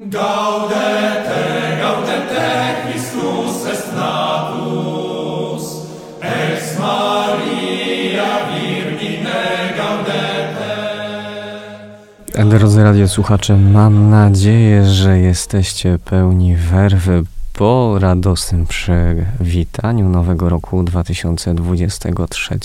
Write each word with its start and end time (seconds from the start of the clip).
Gaudete, 0.00 1.78
gaudete, 1.80 2.42
Christus 2.82 3.64
est 3.72 3.92
natus, 3.94 5.64
ex 6.20 6.78
Maria 6.80 8.30
Virgine 8.50 9.38
gaudete. 9.76 10.74
Drodzy 12.58 12.82
radiosłuchacze, 12.84 13.56
mam 13.56 14.10
nadzieję, 14.10 14.84
że 14.84 15.18
jesteście 15.18 15.98
pełni 16.04 16.56
werwy 16.56 17.22
po 17.54 17.98
radosnym 17.98 18.66
przywitaniu 18.66 20.08
nowego 20.08 20.48
roku 20.48 20.82
2023 20.82 22.58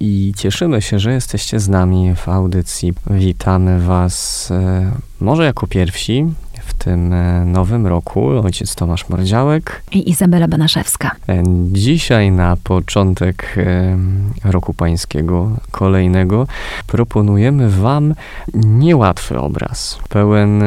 i 0.00 0.32
cieszymy 0.36 0.82
się, 0.82 0.98
że 0.98 1.12
jesteście 1.12 1.60
z 1.60 1.68
nami 1.68 2.14
w 2.16 2.28
audycji. 2.28 2.92
Witamy 3.10 3.80
Was 3.80 4.48
e, 4.50 4.92
może 5.20 5.44
jako 5.44 5.66
pierwsi, 5.66 6.26
w 6.64 6.74
tym 6.74 7.12
e, 7.12 7.44
nowym 7.44 7.86
roku. 7.86 8.28
Ojciec 8.28 8.74
Tomasz 8.74 9.08
Mordziałek 9.08 9.82
i 9.92 10.10
Izabela 10.10 10.48
Banaszewska. 10.48 11.10
E, 11.28 11.42
dzisiaj 11.72 12.30
na 12.30 12.56
początek 12.64 13.54
e, 13.56 13.98
roku 14.44 14.74
pańskiego 14.74 15.50
kolejnego 15.70 16.46
proponujemy 16.86 17.70
wam 17.70 18.14
niełatwy 18.54 19.38
obraz, 19.38 19.98
pełen 20.08 20.62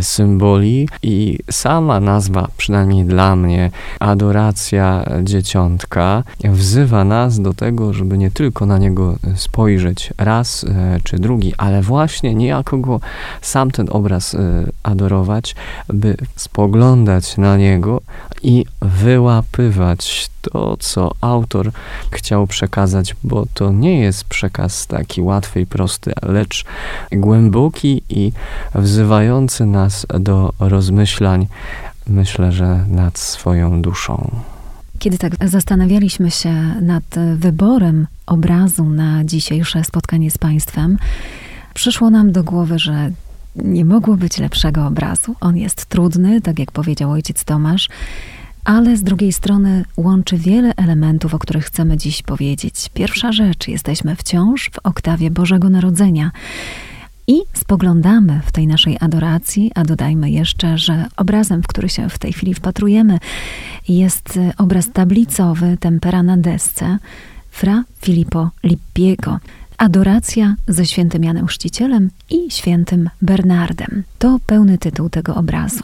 symboli 0.00 0.88
i 1.02 1.38
sama 1.50 2.00
nazwa, 2.00 2.48
przynajmniej 2.56 3.04
dla 3.04 3.36
mnie, 3.36 3.70
adoracja 4.00 5.04
dzieciątka 5.22 6.22
wzywa 6.44 7.04
nas 7.04 7.40
do 7.40 7.54
tego, 7.54 7.92
żeby 7.92 8.18
nie 8.18 8.30
tylko 8.30 8.66
na 8.66 8.78
niego 8.78 9.16
spojrzeć 9.34 10.12
raz 10.18 10.66
czy 11.04 11.18
drugi, 11.18 11.52
ale 11.58 11.82
właśnie 11.82 12.34
niejako 12.34 12.78
go 12.78 13.00
sam 13.40 13.70
ten 13.70 13.86
obraz 13.90 14.36
by 15.88 16.16
spoglądać 16.36 17.36
na 17.36 17.56
niego 17.56 18.00
i 18.42 18.64
wyłapywać 18.82 20.30
to, 20.42 20.76
co 20.80 21.12
autor 21.20 21.70
chciał 22.10 22.46
przekazać, 22.46 23.16
bo 23.24 23.46
to 23.54 23.72
nie 23.72 24.00
jest 24.00 24.24
przekaz 24.24 24.86
taki 24.86 25.22
łatwy 25.22 25.60
i 25.60 25.66
prosty, 25.66 26.12
lecz 26.22 26.64
głęboki 27.12 28.02
i 28.08 28.32
wzywający 28.74 29.66
nas 29.66 30.06
do 30.20 30.52
rozmyślań, 30.58 31.46
myślę, 32.06 32.52
że 32.52 32.84
nad 32.88 33.18
swoją 33.18 33.82
duszą. 33.82 34.30
Kiedy 34.98 35.18
tak 35.18 35.32
zastanawialiśmy 35.48 36.30
się 36.30 36.52
nad 36.82 37.04
wyborem 37.36 38.06
obrazu 38.26 38.84
na 38.84 39.24
dzisiejsze 39.24 39.84
spotkanie 39.84 40.30
z 40.30 40.38
Państwem, 40.38 40.98
przyszło 41.74 42.10
nam 42.10 42.32
do 42.32 42.44
głowy, 42.44 42.78
że 42.78 43.10
nie 43.64 43.84
mogło 43.84 44.16
być 44.16 44.38
lepszego 44.38 44.86
obrazu. 44.86 45.36
On 45.40 45.56
jest 45.56 45.86
trudny, 45.86 46.40
tak 46.40 46.58
jak 46.58 46.72
powiedział 46.72 47.10
ojciec 47.10 47.44
Tomasz, 47.44 47.88
ale 48.64 48.96
z 48.96 49.02
drugiej 49.02 49.32
strony 49.32 49.84
łączy 49.96 50.36
wiele 50.36 50.72
elementów, 50.76 51.34
o 51.34 51.38
których 51.38 51.64
chcemy 51.64 51.96
dziś 51.96 52.22
powiedzieć. 52.22 52.90
Pierwsza 52.94 53.32
rzecz, 53.32 53.68
jesteśmy 53.68 54.16
wciąż 54.16 54.70
w 54.72 54.78
oktawie 54.82 55.30
Bożego 55.30 55.70
Narodzenia. 55.70 56.30
I 57.26 57.42
spoglądamy 57.52 58.40
w 58.44 58.52
tej 58.52 58.66
naszej 58.66 58.96
adoracji, 59.00 59.70
a 59.74 59.84
dodajmy 59.84 60.30
jeszcze, 60.30 60.78
że 60.78 61.06
obrazem, 61.16 61.62
w 61.62 61.66
który 61.66 61.88
się 61.88 62.08
w 62.08 62.18
tej 62.18 62.32
chwili 62.32 62.54
wpatrujemy, 62.54 63.18
jest 63.88 64.38
obraz 64.58 64.92
tablicowy 64.92 65.76
Tempera 65.80 66.22
na 66.22 66.36
desce 66.36 66.98
Fra 67.50 67.84
Filippo 68.00 68.50
Lippiego. 68.64 69.38
Adoracja 69.78 70.54
ze 70.68 70.86
świętym 70.86 71.24
Janem 71.24 71.46
Chrzcicielem 71.46 72.10
i 72.30 72.50
świętym 72.50 73.10
Bernardem. 73.22 74.04
To 74.18 74.38
pełny 74.46 74.78
tytuł 74.78 75.10
tego 75.10 75.34
obrazu. 75.34 75.82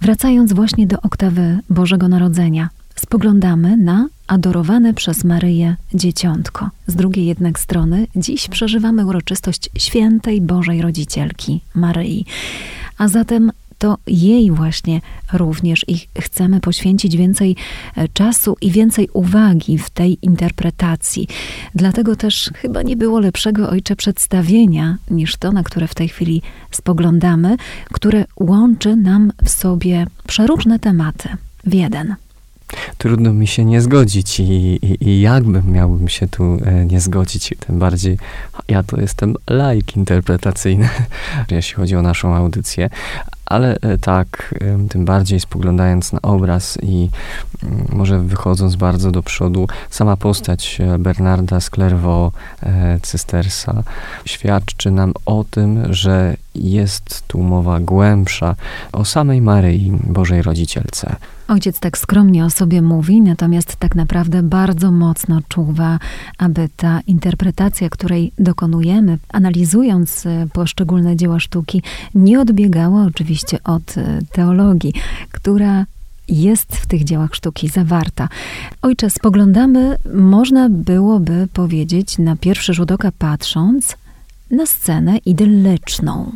Wracając 0.00 0.52
właśnie 0.52 0.86
do 0.86 1.00
oktawy 1.00 1.58
Bożego 1.70 2.08
Narodzenia, 2.08 2.68
spoglądamy 2.94 3.76
na 3.76 4.08
adorowane 4.26 4.94
przez 4.94 5.24
Maryję 5.24 5.76
dzieciątko. 5.94 6.70
Z 6.86 6.94
drugiej 6.94 7.26
jednak 7.26 7.58
strony 7.58 8.06
dziś 8.16 8.48
przeżywamy 8.48 9.06
uroczystość 9.06 9.70
świętej 9.78 10.40
Bożej 10.40 10.82
Rodzicielki 10.82 11.60
Maryi. 11.74 12.26
A 12.98 13.08
zatem 13.08 13.52
to 13.82 13.98
jej 14.06 14.50
właśnie 14.50 15.00
również 15.32 15.84
i 15.88 15.98
chcemy 16.20 16.60
poświęcić 16.60 17.16
więcej 17.16 17.56
e, 17.96 18.08
czasu 18.08 18.56
i 18.60 18.70
więcej 18.70 19.08
uwagi 19.12 19.78
w 19.78 19.90
tej 19.90 20.18
interpretacji. 20.22 21.28
Dlatego 21.74 22.16
też 22.16 22.50
chyba 22.54 22.82
nie 22.82 22.96
było 22.96 23.20
lepszego 23.20 23.70
ojcze 23.70 23.96
przedstawienia 23.96 24.96
niż 25.10 25.36
to, 25.36 25.52
na 25.52 25.62
które 25.62 25.88
w 25.88 25.94
tej 25.94 26.08
chwili 26.08 26.42
spoglądamy, 26.70 27.56
które 27.92 28.24
łączy 28.40 28.96
nam 28.96 29.32
w 29.44 29.50
sobie 29.50 30.06
przeróżne 30.26 30.78
tematy. 30.78 31.28
W 31.64 31.74
jeden. 31.74 32.14
Trudno 32.98 33.32
mi 33.32 33.46
się 33.46 33.64
nie 33.64 33.80
zgodzić 33.80 34.40
i, 34.40 34.42
i, 34.42 35.08
i 35.08 35.20
jakbym 35.20 35.72
miałbym 35.72 36.08
się 36.08 36.28
tu 36.28 36.58
e, 36.64 36.86
nie 36.86 37.00
zgodzić, 37.00 37.54
tym 37.66 37.78
bardziej 37.78 38.18
ja 38.68 38.82
to 38.82 39.00
jestem 39.00 39.34
laik 39.50 39.96
interpretacyjny, 39.96 40.88
jeśli 41.50 41.74
chodzi 41.74 41.96
o 41.96 42.02
naszą 42.02 42.34
audycję, 42.34 42.90
ale 43.52 43.76
e, 43.80 43.98
tak, 43.98 44.54
tym 44.88 45.04
bardziej 45.04 45.40
spoglądając 45.40 46.12
na 46.12 46.22
obraz 46.22 46.78
i 46.82 47.10
mm, 47.62 47.86
może 47.92 48.18
wychodząc 48.18 48.76
bardzo 48.76 49.10
do 49.10 49.22
przodu, 49.22 49.68
sama 49.90 50.16
postać 50.16 50.80
e, 50.80 50.98
Bernarda 50.98 51.60
z 51.60 51.70
Clairvaux, 51.70 52.36
Cystersa, 53.02 53.82
świadczy 54.24 54.90
nam 54.90 55.12
o 55.26 55.44
tym, 55.50 55.94
że 55.94 56.36
jest 56.54 57.24
tu 57.26 57.42
mowa 57.42 57.80
głębsza 57.80 58.54
o 58.92 59.04
samej 59.04 59.40
Maryi, 59.40 59.92
Bożej 60.04 60.42
Rodzicielce. 60.42 61.16
Ojciec 61.48 61.80
tak 61.80 61.98
skromnie 61.98 62.44
o 62.44 62.50
sobie 62.50 62.82
mówi, 62.82 63.20
natomiast 63.20 63.76
tak 63.76 63.94
naprawdę 63.94 64.42
bardzo 64.42 64.90
mocno 64.90 65.40
czuwa, 65.48 65.98
aby 66.38 66.68
ta 66.76 67.00
interpretacja, 67.06 67.88
której 67.88 68.32
dokonujemy, 68.38 69.18
analizując 69.28 70.26
e, 70.26 70.46
poszczególne 70.52 71.16
dzieła 71.16 71.40
sztuki, 71.40 71.82
nie 72.14 72.40
odbiegała 72.40 73.04
oczywiście 73.04 73.41
od 73.64 73.98
e, 73.98 74.18
teologii, 74.32 74.92
która 75.32 75.84
jest 76.28 76.76
w 76.76 76.86
tych 76.86 77.04
dziełach 77.04 77.34
sztuki 77.34 77.68
zawarta. 77.68 78.28
Ojcze, 78.82 79.10
spoglądamy, 79.10 79.96
można 80.14 80.68
byłoby 80.70 81.48
powiedzieć, 81.52 82.18
na 82.18 82.36
pierwszy 82.36 82.74
rzut 82.74 82.90
oka 82.90 83.12
patrząc, 83.18 83.96
na 84.50 84.66
scenę 84.66 85.18
idylliczną. 85.18 86.32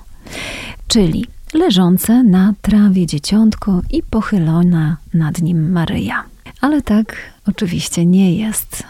Czyli 0.89 1.27
leżące 1.55 2.23
na 2.23 2.55
trawie 2.63 3.07
dzieciątko 3.07 3.83
i 3.91 4.03
pochylona 4.03 4.97
nad 5.15 5.43
nim 5.43 5.73
Maryja. 5.73 6.25
Ale 6.61 6.83
tak 6.83 7.17
oczywiście 7.49 8.07
nie 8.07 8.37
jest. 8.37 8.83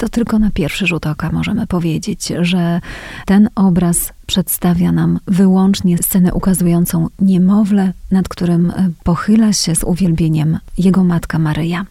To 0.00 0.08
tylko 0.08 0.38
na 0.38 0.50
pierwszy 0.50 0.86
rzut 0.86 1.06
oka 1.06 1.30
możemy 1.32 1.66
powiedzieć, 1.66 2.32
że 2.40 2.80
ten 3.26 3.48
obraz 3.54 4.12
przedstawia 4.26 4.92
nam 4.92 5.18
wyłącznie 5.26 5.98
scenę 5.98 6.34
ukazującą 6.34 7.08
niemowlę, 7.20 7.92
nad 8.10 8.28
którym 8.28 8.72
pochyla 9.04 9.52
się 9.52 9.74
z 9.74 9.84
uwielbieniem 9.84 10.58
jego 10.78 11.04
matka 11.04 11.38
Maryja. 11.38 11.86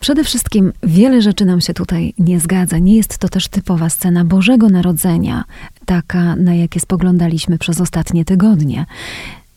Przede 0.00 0.24
wszystkim 0.24 0.72
wiele 0.82 1.22
rzeczy 1.22 1.44
nam 1.44 1.60
się 1.60 1.74
tutaj 1.74 2.14
nie 2.18 2.40
zgadza. 2.40 2.78
Nie 2.78 2.96
jest 2.96 3.18
to 3.18 3.28
też 3.28 3.48
typowa 3.48 3.90
scena 3.90 4.24
Bożego 4.24 4.68
Narodzenia, 4.68 5.44
taka, 5.86 6.36
na 6.36 6.54
jakie 6.54 6.80
spoglądaliśmy 6.80 7.58
przez 7.58 7.80
ostatnie 7.80 8.24
tygodnie. 8.24 8.86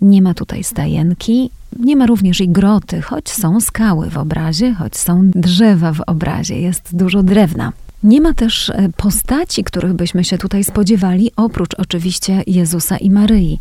Nie 0.03 0.21
ma 0.21 0.33
tutaj 0.33 0.63
stajenki, 0.63 1.49
nie 1.79 1.95
ma 1.95 2.05
również 2.05 2.41
i 2.41 2.49
groty, 2.49 3.01
choć 3.01 3.29
są 3.29 3.61
skały 3.61 4.09
w 4.09 4.17
obrazie, 4.17 4.73
choć 4.73 4.97
są 4.97 5.21
drzewa 5.35 5.93
w 5.93 6.01
obrazie, 6.07 6.59
jest 6.59 6.95
dużo 6.95 7.23
drewna. 7.23 7.73
Nie 8.03 8.21
ma 8.21 8.33
też 8.33 8.69
e, 8.69 8.89
postaci, 8.97 9.63
których 9.63 9.93
byśmy 9.93 10.23
się 10.23 10.37
tutaj 10.37 10.63
spodziewali, 10.63 11.31
oprócz 11.35 11.73
oczywiście 11.77 12.43
Jezusa 12.47 12.97
i 12.97 13.09
Maryi. 13.09 13.59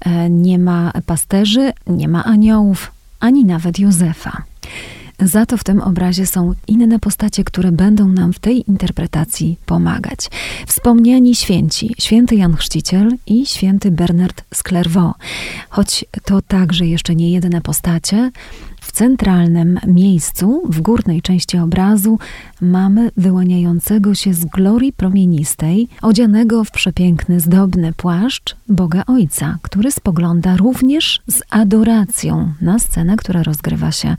E, 0.00 0.30
nie 0.30 0.58
ma 0.58 0.92
pasterzy, 1.06 1.72
nie 1.86 2.08
ma 2.08 2.24
aniołów, 2.24 2.92
ani 3.20 3.44
nawet 3.44 3.78
Józefa. 3.78 4.42
Za 5.20 5.46
to 5.46 5.56
w 5.56 5.64
tym 5.64 5.80
obrazie 5.80 6.26
są 6.26 6.54
inne 6.68 6.98
postacie, 6.98 7.44
które 7.44 7.72
będą 7.72 8.08
nam 8.08 8.32
w 8.32 8.38
tej 8.38 8.70
interpretacji 8.70 9.58
pomagać. 9.66 10.18
Wspomniani 10.66 11.34
święci, 11.34 11.94
święty 11.98 12.36
Jan 12.36 12.56
Chrzciciel 12.56 13.16
i 13.26 13.46
święty 13.46 13.90
Bernard 13.90 14.44
z 14.54 14.62
Clairvaux. 14.62 15.18
Choć 15.68 16.04
to 16.24 16.42
także 16.42 16.86
jeszcze 16.86 17.14
nie 17.14 17.30
jedyne 17.30 17.60
postacie, 17.60 18.30
w 18.80 18.92
centralnym 18.92 19.80
miejscu, 19.86 20.62
w 20.68 20.80
górnej 20.80 21.22
części 21.22 21.58
obrazu, 21.58 22.18
mamy 22.60 23.10
wyłaniającego 23.16 24.14
się 24.14 24.34
z 24.34 24.44
glorii 24.44 24.92
promienistej, 24.92 25.88
odzianego 26.02 26.64
w 26.64 26.70
przepiękny, 26.70 27.40
zdobny 27.40 27.92
płaszcz 27.92 28.56
Boga 28.68 29.02
Ojca, 29.06 29.58
który 29.62 29.92
spogląda 29.92 30.56
również 30.56 31.20
z 31.26 31.42
adoracją 31.50 32.52
na 32.60 32.78
scenę, 32.78 33.16
która 33.16 33.42
rozgrywa 33.42 33.92
się 33.92 34.16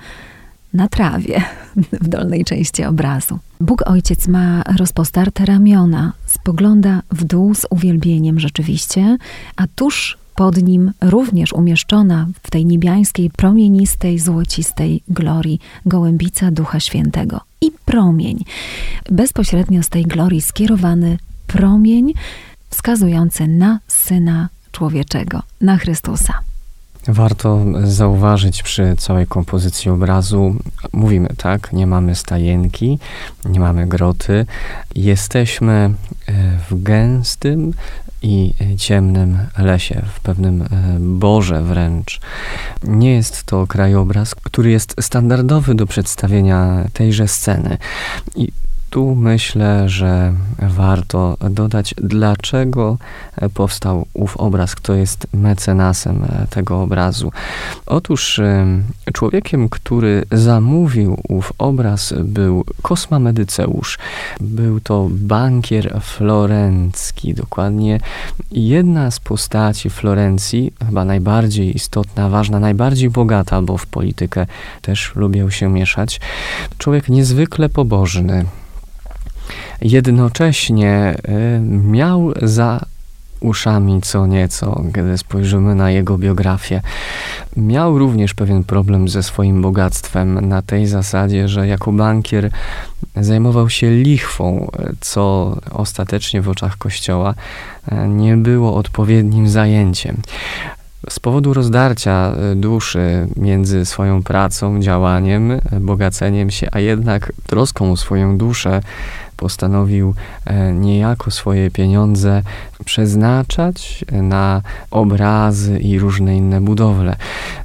na 0.78 0.88
trawie 0.88 1.42
w 2.02 2.08
dolnej 2.08 2.46
części 2.46 2.84
obrazu. 2.84 3.40
Bóg 3.62 3.84
Ojciec 3.86 4.28
ma 4.28 4.64
rozpostarte 4.78 5.46
ramiona, 5.46 6.14
spogląda 6.26 7.02
w 7.12 7.24
dół 7.24 7.56
z 7.56 7.66
uwielbieniem 7.70 8.40
rzeczywiście, 8.40 9.18
a 9.56 9.68
tuż 9.76 10.18
pod 10.36 10.58
nim 10.64 10.92
również 11.02 11.54
umieszczona 11.54 12.28
w 12.44 12.52
tej 12.52 12.66
niebiańskiej, 12.66 13.30
promienistej, 13.30 14.20
złocistej 14.20 15.02
glorii 15.08 15.60
gołębica 15.86 16.52
Ducha 16.52 16.80
Świętego. 16.80 17.42
I 17.62 17.72
promień, 17.86 18.44
bezpośrednio 19.12 19.84
z 19.84 19.90
tej 19.90 20.06
glorii 20.06 20.42
skierowany 20.42 21.18
promień 21.48 22.14
wskazujący 22.70 23.48
na 23.48 23.80
Syna 23.88 24.50
Człowieczego, 24.72 25.44
na 25.62 25.78
Chrystusa. 25.78 26.34
Warto 27.08 27.66
zauważyć 27.84 28.64
przy 28.64 28.96
całej 28.98 29.28
kompozycji 29.28 29.92
obrazu, 29.92 30.56
mówimy 30.94 31.30
tak, 31.38 31.74
nie 31.74 31.88
mamy 31.88 32.16
stajenki, 32.16 33.00
nie 33.46 33.60
mamy 33.60 33.88
groty, 33.88 34.46
jesteśmy 34.96 35.74
e, 35.74 36.34
w 36.70 36.84
gęstym 36.84 37.74
i 38.22 38.54
ciemnym 38.78 39.38
lesie, 39.58 40.02
w 40.14 40.20
pewnym 40.20 40.62
e, 40.62 40.68
borze 41.00 41.64
wręcz. 41.64 42.20
Nie 42.84 43.14
jest 43.14 43.44
to 43.44 43.68
krajobraz, 43.68 44.36
który 44.36 44.72
jest 44.72 44.96
standardowy 45.02 45.76
do 45.76 45.86
przedstawienia 45.86 46.86
tejże 46.94 47.28
sceny. 47.28 47.78
I 48.36 48.52
tu 48.90 49.16
myślę, 49.16 49.90
że 49.90 50.34
warto 50.60 51.38
dodać, 51.50 51.96
dlaczego 51.98 52.98
powstał 53.54 54.06
ów 54.14 54.38
obraz, 54.38 54.76
kto 54.76 54.94
jest 54.94 55.28
mecenasem 55.34 56.26
tego 56.50 56.82
obrazu. 56.82 57.32
Otóż 57.86 58.42
człowiekiem, 59.14 59.70
który 59.70 60.26
zamówił 60.32 61.22
ów 61.30 61.54
obraz, 61.58 62.14
był 62.24 62.66
Kosma 62.82 63.20
Medyceusz. 63.20 63.98
Był 64.40 64.80
to 64.80 65.08
bankier 65.12 66.02
florencki, 66.02 67.34
dokładnie 67.34 68.00
jedna 68.52 69.12
z 69.12 69.20
postaci 69.20 69.90
Florencji, 69.90 70.74
chyba 70.86 71.06
najbardziej 71.06 71.76
istotna, 71.76 72.30
ważna, 72.30 72.60
najbardziej 72.60 73.10
bogata, 73.10 73.62
bo 73.62 73.78
w 73.78 73.86
politykę 73.86 74.46
też 74.82 75.16
lubił 75.16 75.52
się 75.52 75.70
mieszać. 75.70 76.20
Człowiek 76.78 77.10
niezwykle 77.10 77.70
pobożny 77.70 78.46
jednocześnie 79.82 81.16
y, 81.30 81.60
miał 81.62 82.34
za 82.42 82.80
uszami 83.40 84.02
co 84.02 84.28
nieco, 84.28 84.82
gdy 84.92 85.18
spojrzymy 85.18 85.76
na 85.76 85.92
jego 85.92 86.18
biografię. 86.18 86.82
Miał 87.58 88.00
również 88.00 88.34
pewien 88.34 88.64
problem 88.64 89.10
ze 89.10 89.24
swoim 89.24 89.62
bogactwem 89.62 90.48
na 90.48 90.62
tej 90.62 90.88
zasadzie, 90.88 91.48
że 91.48 91.68
jako 91.68 91.92
bankier 91.92 92.50
zajmował 93.16 93.70
się 93.70 93.92
lichwą, 93.92 94.72
co 95.00 95.56
ostatecznie 95.72 96.42
w 96.42 96.50
oczach 96.50 96.78
Kościoła 96.78 97.34
e, 97.88 98.08
nie 98.08 98.38
było 98.38 98.76
odpowiednim 98.76 99.50
zajęciem. 99.50 100.18
Z 101.10 101.20
powodu 101.20 101.54
rozdarcia 101.54 102.34
e, 102.52 102.56
duszy 102.56 103.28
między 103.36 103.86
swoją 103.86 104.24
pracą, 104.24 104.82
działaniem, 104.82 105.60
bogaceniem 105.82 106.52
się, 106.52 106.68
a 106.72 106.80
jednak 106.80 107.34
troską 107.48 107.92
o 107.92 107.98
swoją 107.98 108.38
duszę, 108.38 108.82
postanowił 109.38 110.14
e, 110.46 110.74
niejako 110.74 111.32
swoje 111.32 111.72
pieniądze 111.72 112.42
przeznaczać 112.86 114.06
na 114.12 114.62
obrazy 114.92 115.80
i 115.80 116.00
różne 116.00 116.38
inne 116.38 116.62
budowle. 116.62 117.16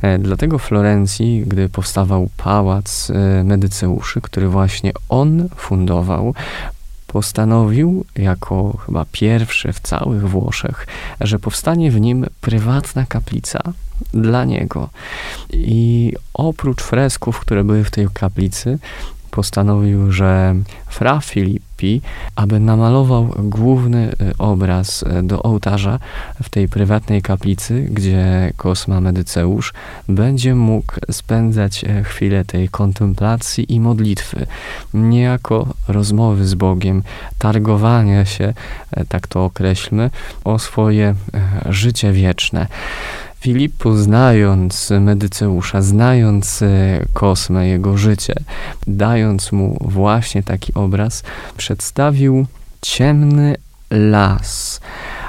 E, 0.02 0.18
dlatego 0.18 0.58
w 0.58 0.62
Florencji, 0.62 1.44
gdy 1.46 1.68
powstawał 1.68 2.28
pałac 2.36 3.10
e, 3.10 3.44
Medyceuszy, 3.44 4.20
który 4.20 4.48
właśnie 4.48 4.92
on 5.08 5.48
fundował, 5.56 6.34
postanowił, 7.06 8.04
jako 8.16 8.76
chyba 8.86 9.06
pierwszy 9.12 9.72
w 9.72 9.80
całych 9.80 10.28
Włoszech, 10.28 10.86
że 11.20 11.38
powstanie 11.38 11.90
w 11.90 12.00
nim 12.00 12.26
prywatna 12.40 13.06
kaplica 13.06 13.72
dla 14.14 14.44
niego. 14.44 14.88
I 15.52 16.12
oprócz 16.34 16.82
fresków, 16.82 17.40
które 17.40 17.64
były 17.64 17.84
w 17.84 17.90
tej 17.90 18.08
kaplicy, 18.14 18.78
postanowił, 19.32 20.12
że 20.12 20.54
Fra 20.86 21.20
Filippi, 21.20 22.00
aby 22.36 22.60
namalował 22.60 23.34
główny 23.38 24.12
y, 24.12 24.36
obraz 24.38 25.02
y, 25.02 25.22
do 25.22 25.42
ołtarza 25.42 25.98
w 26.42 26.48
tej 26.48 26.68
prywatnej 26.68 27.22
kaplicy, 27.22 27.86
gdzie 27.90 28.52
Kosma 28.56 29.00
Medyceusz 29.00 29.72
będzie 30.08 30.54
mógł 30.54 30.92
spędzać 31.10 31.84
e, 31.84 32.04
chwilę 32.04 32.44
tej 32.44 32.68
kontemplacji 32.68 33.74
i 33.74 33.80
modlitwy, 33.80 34.46
niejako 34.94 35.66
rozmowy 35.88 36.46
z 36.46 36.54
Bogiem, 36.54 37.02
targowania 37.38 38.24
się, 38.24 38.54
e, 38.90 39.04
tak 39.04 39.26
to 39.26 39.44
określmy, 39.44 40.10
o 40.44 40.58
swoje 40.58 41.14
e, 41.34 41.72
życie 41.72 42.12
wieczne. 42.12 42.66
Filipu, 43.42 43.96
znając 43.96 44.90
Medyceusza, 45.00 45.82
znając 45.82 46.62
e, 46.62 46.66
Kosmę, 47.12 47.68
jego 47.68 47.96
życie, 47.96 48.34
dając 48.86 49.52
mu 49.52 49.78
właśnie 49.80 50.42
taki 50.42 50.74
obraz, 50.74 51.22
przedstawił 51.56 52.46
ciemny 52.82 53.56
las, 53.90 54.80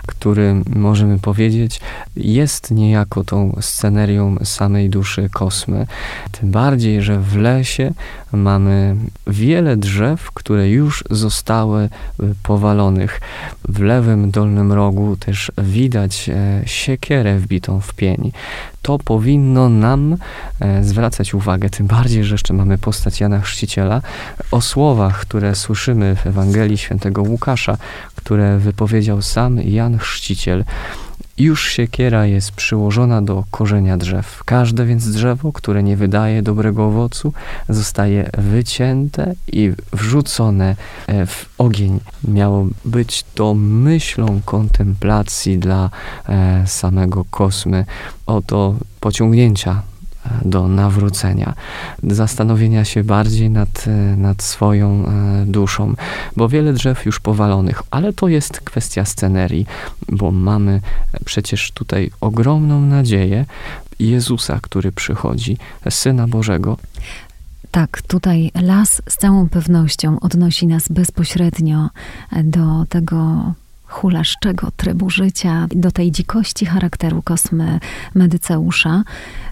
który 0.07 0.55
możemy 0.75 1.19
powiedzieć 1.19 1.81
jest 2.15 2.71
niejako 2.71 3.23
tą 3.23 3.57
scenerią 3.61 4.35
samej 4.43 4.89
duszy 4.89 5.29
kosmy. 5.33 5.87
Tym 6.31 6.51
bardziej, 6.51 7.01
że 7.01 7.19
w 7.19 7.35
lesie 7.35 7.93
mamy 8.31 8.95
wiele 9.27 9.77
drzew, 9.77 10.31
które 10.31 10.69
już 10.69 11.03
zostały 11.09 11.83
y, 11.83 11.89
powalonych. 12.43 13.21
W 13.69 13.79
lewym 13.79 14.31
dolnym 14.31 14.71
rogu 14.71 15.17
też 15.17 15.51
widać 15.57 16.29
e, 16.29 16.61
siekierę 16.65 17.39
wbitą 17.39 17.79
w 17.79 17.93
pień 17.93 18.31
to 18.83 18.99
powinno 18.99 19.69
nam 19.69 20.17
e, 20.59 20.83
zwracać 20.83 21.33
uwagę, 21.33 21.69
tym 21.69 21.87
bardziej, 21.87 22.23
że 22.23 22.33
jeszcze 22.33 22.53
mamy 22.53 22.77
postać 22.77 23.19
Jana 23.19 23.41
Chrzciciela, 23.41 24.01
o 24.51 24.61
słowach, 24.61 25.19
które 25.19 25.55
słyszymy 25.55 26.15
w 26.15 26.27
Ewangelii 26.27 26.77
świętego 26.77 27.21
Łukasza, 27.21 27.77
które 28.15 28.57
wypowiedział 28.57 29.21
sam 29.21 29.61
Jan 29.61 29.92
Chrzciciel. 29.97 30.63
Już 31.37 31.71
siekiera 31.71 32.25
jest 32.25 32.51
przyłożona 32.51 33.21
do 33.21 33.43
korzenia 33.51 33.97
drzew. 33.97 34.43
Każde 34.43 34.85
więc 34.85 35.11
drzewo, 35.11 35.51
które 35.51 35.83
nie 35.83 35.97
wydaje 35.97 36.41
dobrego 36.41 36.85
owocu, 36.85 37.33
zostaje 37.69 38.29
wycięte 38.37 39.33
i 39.51 39.71
wrzucone 39.93 40.75
e, 41.07 41.25
w 41.25 41.49
ogień. 41.57 41.99
Miało 42.27 42.67
być 42.85 43.25
to 43.35 43.53
myślą 43.53 44.41
kontemplacji 44.45 45.59
dla 45.59 45.89
e, 46.29 46.63
samego 46.67 47.25
kosmy, 47.29 47.85
oto 48.25 48.75
pociągnięcia 48.99 49.81
do 50.45 50.67
nawrócenia, 50.67 51.53
zastanowienia 52.03 52.85
się 52.85 53.03
bardziej 53.03 53.49
nad, 53.49 53.85
nad 54.17 54.43
swoją 54.43 55.05
e, 55.05 55.45
duszą, 55.45 55.93
bo 56.37 56.49
wiele 56.49 56.73
drzew 56.73 57.05
już 57.05 57.19
powalonych, 57.19 57.81
ale 57.91 58.13
to 58.13 58.27
jest 58.27 58.59
kwestia 58.59 59.05
scenerii, 59.05 59.65
bo 60.09 60.31
mamy 60.31 60.81
przecież 61.25 61.71
tutaj 61.71 62.11
ogromną 62.21 62.81
nadzieję 62.81 63.45
Jezusa, 63.99 64.59
który 64.61 64.91
przychodzi, 64.91 65.57
Syna 65.89 66.27
Bożego. 66.27 66.77
Tak, 67.71 68.01
tutaj 68.01 68.51
las 68.61 69.01
z 69.09 69.17
całą 69.17 69.49
pewnością 69.49 70.19
odnosi 70.19 70.67
nas 70.67 70.87
bezpośrednio 70.87 71.89
do 72.43 72.85
tego 72.89 73.53
hulaszczego 73.93 74.71
trybu 74.77 75.09
życia, 75.09 75.67
do 75.75 75.91
tej 75.91 76.11
dzikości 76.11 76.65
charakteru 76.65 77.21
kosmy 77.21 77.79
Medyceusza, 78.15 79.03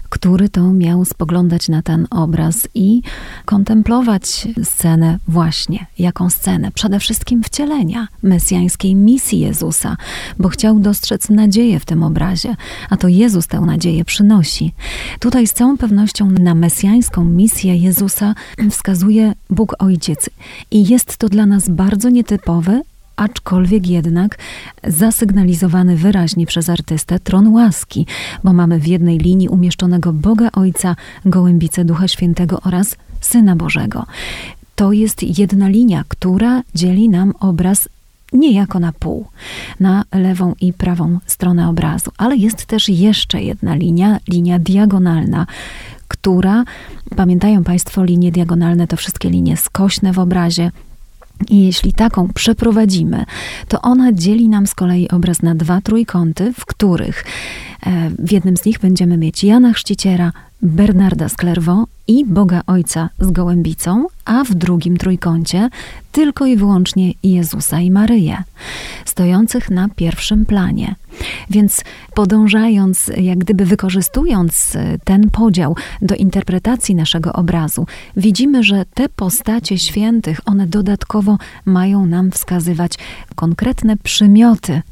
który 0.08 0.48
to 0.48 0.72
miał 0.72 1.04
spoglądać 1.04 1.68
na 1.68 1.82
ten 1.82 2.06
obraz 2.10 2.68
i 2.74 3.02
kontemplować 3.44 4.48
scenę 4.62 5.18
właśnie. 5.28 5.86
Jaką 5.98 6.30
scenę? 6.30 6.70
Przede 6.70 7.00
wszystkim 7.00 7.42
wcielenia 7.42 8.08
mesjańskiej 8.22 8.94
misji 8.94 9.40
Jezusa, 9.40 9.96
bo 10.38 10.48
chciał 10.48 10.78
dostrzec 10.78 11.28
nadzieję 11.28 11.80
w 11.80 11.84
tym 11.84 12.02
obrazie, 12.02 12.56
a 12.90 12.96
to 12.96 13.08
Jezus 13.08 13.46
tę 13.46 13.60
nadzieję 13.60 14.04
przynosi. 14.04 14.72
Tutaj 15.18 15.46
z 15.46 15.52
całą 15.52 15.76
pewnością 15.76 16.30
na 16.30 16.54
mesjańską 16.54 17.24
misję 17.24 17.76
Jezusa 17.76 18.34
wskazuje 18.70 19.32
Bóg 19.50 19.74
Ojciec 19.78 20.30
i 20.70 20.88
jest 20.88 21.16
to 21.16 21.28
dla 21.28 21.46
nas 21.46 21.68
bardzo 21.68 22.08
nietypowe 22.10 22.82
aczkolwiek 23.16 23.86
jednak 23.86 24.38
zasygnalizowany 24.84 25.96
wyraźnie 25.96 26.46
przez 26.46 26.68
artystę 26.68 27.20
tron 27.20 27.48
łaski, 27.48 28.06
bo 28.44 28.52
mamy 28.52 28.78
w 28.78 28.86
jednej 28.86 29.18
linii 29.18 29.48
umieszczonego 29.48 30.12
Boga 30.12 30.48
Ojca, 30.52 30.96
Gołębicę 31.24 31.84
Ducha 31.84 32.08
Świętego 32.08 32.60
oraz 32.64 32.96
Syna 33.20 33.56
Bożego. 33.56 34.06
To 34.76 34.92
jest 34.92 35.38
jedna 35.38 35.68
linia, 35.68 36.04
która 36.08 36.62
dzieli 36.74 37.08
nam 37.08 37.32
obraz 37.40 37.88
niejako 38.32 38.80
na 38.80 38.92
pół, 38.92 39.26
na 39.80 40.04
lewą 40.12 40.54
i 40.60 40.72
prawą 40.72 41.18
stronę 41.26 41.68
obrazu. 41.68 42.10
Ale 42.18 42.36
jest 42.36 42.66
też 42.66 42.88
jeszcze 42.88 43.42
jedna 43.42 43.74
linia, 43.74 44.18
linia 44.28 44.58
diagonalna, 44.58 45.46
która, 46.08 46.64
pamiętają 47.16 47.64
Państwo, 47.64 48.04
linie 48.04 48.32
diagonalne 48.32 48.86
to 48.86 48.96
wszystkie 48.96 49.30
linie 49.30 49.56
skośne 49.56 50.12
w 50.12 50.18
obrazie, 50.18 50.70
I 51.50 51.66
jeśli 51.66 51.92
taką 51.92 52.28
przeprowadzimy, 52.28 53.24
to 53.68 53.80
ona 53.82 54.12
dzieli 54.12 54.48
nam 54.48 54.66
z 54.66 54.74
kolei 54.74 55.08
obraz 55.08 55.42
na 55.42 55.54
dwa 55.54 55.80
trójkąty, 55.80 56.52
w 56.52 56.66
których 56.66 57.24
e, 57.86 58.10
w 58.18 58.32
jednym 58.32 58.56
z 58.56 58.64
nich 58.64 58.78
będziemy 58.78 59.16
mieć 59.18 59.44
Jana 59.44 59.72
Chrzciciela, 59.72 60.32
Bernarda 60.62 61.28
z 61.28 61.36
Clairvaux 61.36 61.90
i 62.08 62.24
Boga 62.24 62.60
Ojca 62.66 63.08
z 63.20 63.30
Gołębicą, 63.30 64.06
a 64.24 64.44
w 64.44 64.54
drugim 64.54 64.96
trójkącie 64.96 65.68
tylko 66.12 66.46
i 66.46 66.56
wyłącznie 66.56 67.12
Jezusa 67.22 67.80
i 67.80 67.90
Maryję, 67.90 68.42
stojących 69.04 69.70
na 69.70 69.88
pierwszym 69.88 70.46
planie. 70.46 70.94
Więc 71.50 71.84
podążając, 72.14 73.10
jak 73.16 73.38
gdyby 73.38 73.64
wykorzystując 73.64 74.76
e, 74.76 74.98
ten 75.04 75.30
podział 75.30 75.76
do 76.02 76.14
interpretacji 76.14 76.94
naszego 76.94 77.32
obrazu, 77.32 77.86
widzimy, 78.16 78.62
że 78.62 78.84
te 78.94 79.08
postacie 79.08 79.78
świętych, 79.78 80.40
one 80.44 80.66
dodatkowo 80.66 81.38
mają 81.64 82.06
nam 82.06 82.30
wskazywać 82.30 82.92
konkretne 83.34 83.96
przymioty 83.96 84.82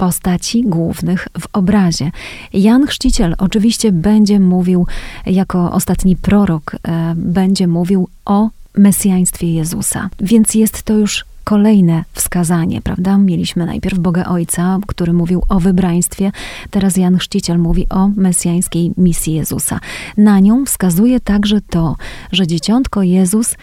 postaci 0.00 0.62
głównych 0.62 1.28
w 1.40 1.46
obrazie. 1.52 2.10
Jan 2.52 2.86
Chrzciciel 2.86 3.34
oczywiście 3.38 3.92
będzie 3.92 4.40
mówił, 4.40 4.86
jako 5.26 5.72
ostatni 5.72 6.16
prorok, 6.16 6.76
e, 6.88 7.14
będzie 7.16 7.66
mówił 7.66 8.08
o 8.24 8.48
mesjaństwie 8.76 9.52
Jezusa. 9.54 10.08
Więc 10.20 10.54
jest 10.54 10.82
to 10.82 10.94
już 10.94 11.24
kolejne 11.44 12.04
wskazanie, 12.12 12.82
prawda? 12.82 13.18
Mieliśmy 13.18 13.66
najpierw 13.66 13.98
Boga 13.98 14.24
Ojca, 14.24 14.78
który 14.86 15.12
mówił 15.12 15.42
o 15.48 15.60
wybraństwie, 15.60 16.32
teraz 16.70 16.96
Jan 16.96 17.18
Chrzciciel 17.18 17.58
mówi 17.58 17.88
o 17.88 18.08
mesjańskiej 18.08 18.92
misji 18.96 19.34
Jezusa. 19.34 19.80
Na 20.16 20.40
nią 20.40 20.64
wskazuje 20.64 21.20
także 21.20 21.60
to, 21.60 21.96
że 22.32 22.46
dzieciątko 22.46 23.02
Jezus 23.02 23.54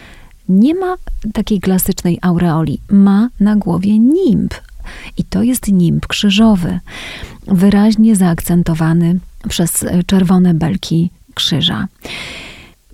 nie 0.48 0.74
ma 0.74 0.96
takiej 1.32 1.60
klasycznej 1.60 2.18
aureoli, 2.22 2.80
ma 2.90 3.28
na 3.40 3.56
głowie 3.56 3.98
nimb, 3.98 4.54
i 5.16 5.24
to 5.24 5.42
jest 5.42 5.68
nimb 5.68 6.06
krzyżowy, 6.06 6.80
wyraźnie 7.46 8.16
zaakcentowany 8.16 9.18
przez 9.48 9.84
czerwone 10.06 10.54
belki 10.54 11.10
krzyża. 11.34 11.86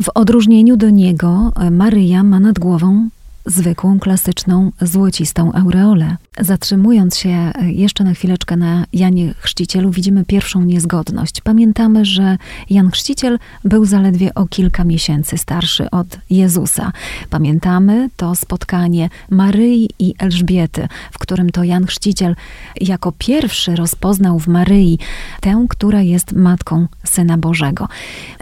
W 0.02 0.08
odróżnieniu 0.14 0.76
do 0.76 0.90
niego 0.90 1.52
Maryja 1.70 2.22
ma 2.22 2.40
nad 2.40 2.58
głową 2.58 3.08
zwykłą, 3.46 3.98
klasyczną, 3.98 4.72
złocistą 4.80 5.52
aureolę. 5.52 6.16
Zatrzymując 6.40 7.18
się 7.18 7.28
e, 7.28 7.72
jeszcze 7.72 8.04
na 8.04 8.14
chwileczkę 8.14 8.56
na 8.56 8.84
Janie 8.92 9.34
Chrzcicielu, 9.38 9.90
widzimy 9.90 10.24
pierwszą 10.24 10.62
niezgodność. 10.62 11.40
Pamiętamy, 11.40 12.04
że 12.04 12.38
Jan 12.70 12.90
Chrzciciel 12.90 13.38
był 13.64 13.84
zaledwie 13.84 14.34
o 14.34 14.46
kilka 14.46 14.84
miesięcy 14.84 15.38
starszy 15.38 15.90
od 15.90 16.18
Jezusa. 16.30 16.92
Pamiętamy 17.30 18.10
to 18.16 18.34
spotkanie 18.34 19.08
Maryi 19.30 19.88
i 19.98 20.14
Elżbiety, 20.18 20.88
w 21.12 21.18
którym 21.18 21.50
to 21.50 21.64
Jan 21.64 21.86
Chrzciciel 21.86 22.36
jako 22.80 23.12
pierwszy 23.18 23.76
rozpoznał 23.76 24.38
w 24.38 24.48
Maryi 24.48 24.98
tę, 25.40 25.66
która 25.68 26.02
jest 26.02 26.32
matką 26.32 26.86
Syna 27.04 27.38
Bożego. 27.38 27.88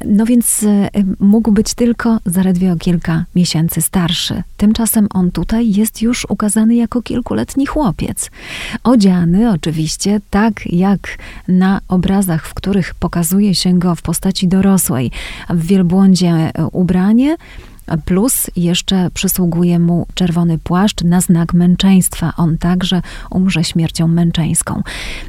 No 0.04 0.26
więc 0.26 0.62
e, 0.62 0.90
mógł 1.20 1.52
być 1.52 1.74
tylko 1.74 2.18
zaledwie 2.26 2.72
o 2.72 2.76
kilka 2.76 3.24
miesięcy 3.34 3.82
starszy. 3.82 4.42
Tymczasem 4.56 4.91
on 5.14 5.30
tutaj 5.30 5.72
jest 5.72 6.02
już 6.02 6.26
ukazany 6.28 6.74
jako 6.74 7.02
kilkuletni 7.02 7.66
chłopiec. 7.66 8.30
Odziany 8.84 9.50
oczywiście 9.50 10.20
tak 10.30 10.52
jak 10.66 11.18
na 11.48 11.80
obrazach, 11.88 12.46
w 12.46 12.54
których 12.54 12.94
pokazuje 12.94 13.54
się 13.54 13.78
go 13.78 13.94
w 13.94 14.02
postaci 14.02 14.48
dorosłej, 14.48 15.10
w 15.50 15.66
wielbłądzie 15.66 16.52
ubranie, 16.72 17.36
plus 18.04 18.50
jeszcze 18.56 19.10
przysługuje 19.14 19.78
mu 19.78 20.06
czerwony 20.14 20.58
płaszcz 20.58 21.04
na 21.04 21.20
znak 21.20 21.54
męczeństwa. 21.54 22.32
On 22.36 22.58
także 22.58 23.02
umrze 23.30 23.64
śmiercią 23.64 24.08
męczeńską. 24.08 24.82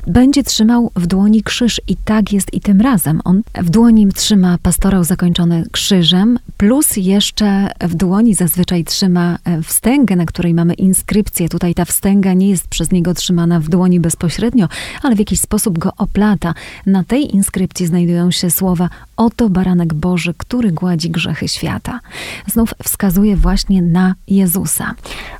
Będzie 0.07 0.43
trzymał 0.43 0.91
w 0.95 1.07
dłoni 1.07 1.43
krzyż 1.43 1.81
i 1.87 1.95
tak 1.95 2.33
jest 2.33 2.53
i 2.53 2.61
tym 2.61 2.81
razem. 2.81 3.21
On 3.23 3.41
w 3.55 3.69
dłoni 3.69 4.07
trzyma 4.07 4.57
pastorał 4.63 5.03
zakończony 5.03 5.63
krzyżem, 5.71 6.39
plus 6.57 6.97
jeszcze 6.97 7.69
w 7.81 7.95
dłoni 7.95 8.35
zazwyczaj 8.35 8.83
trzyma 8.83 9.37
e, 9.45 9.61
wstęgę, 9.61 10.15
na 10.15 10.25
której 10.25 10.53
mamy 10.53 10.73
inskrypcję. 10.73 11.49
Tutaj 11.49 11.73
ta 11.73 11.85
wstęga 11.85 12.33
nie 12.33 12.49
jest 12.49 12.67
przez 12.67 12.91
niego 12.91 13.13
trzymana 13.13 13.59
w 13.59 13.69
dłoni 13.69 13.99
bezpośrednio, 13.99 14.67
ale 15.01 15.15
w 15.15 15.19
jakiś 15.19 15.39
sposób 15.39 15.79
go 15.79 15.91
oplata. 15.97 16.53
Na 16.85 17.03
tej 17.03 17.35
inskrypcji 17.35 17.87
znajdują 17.87 18.31
się 18.31 18.51
słowa 18.51 18.89
Oto 19.17 19.49
baranek 19.49 19.93
Boży, 19.93 20.33
który 20.37 20.71
gładzi 20.71 21.09
grzechy 21.09 21.47
świata 21.47 21.99
znów 22.47 22.73
wskazuje 22.83 23.35
właśnie 23.35 23.81
na 23.81 24.15
Jezusa. 24.27 24.93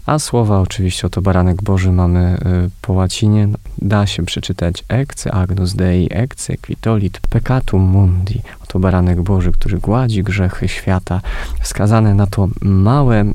A 0.05 0.19
słowa 0.19 0.59
oczywiście 0.59 1.07
oto 1.07 1.21
baranek 1.21 1.63
Boży 1.63 1.91
mamy 1.91 2.37
y, 2.65 2.69
po 2.81 2.93
łacinie. 2.93 3.47
Da 3.81 4.07
się 4.07 4.25
przeczytać 4.25 4.83
ecce 4.87 5.31
agnus 5.31 5.75
Dei, 5.75 6.07
ecce 6.11 6.57
quitolit 6.57 7.19
peccatum 7.29 7.81
mundi. 7.81 8.41
Oto 8.63 8.79
baranek 8.79 9.21
Boży, 9.21 9.51
który 9.51 9.77
gładzi 9.77 10.23
grzechy 10.23 10.67
świata. 10.67 11.21
Wskazane 11.61 12.15
na 12.15 12.27
to 12.27 12.47
małe 12.61 13.21
e, 13.21 13.33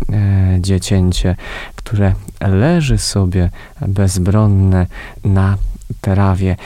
dziecięcie, 0.60 1.36
które 1.76 2.12
leży 2.40 2.98
sobie 2.98 3.50
bezbronne 3.88 4.86
na 5.24 5.56
trawie. 6.00 6.56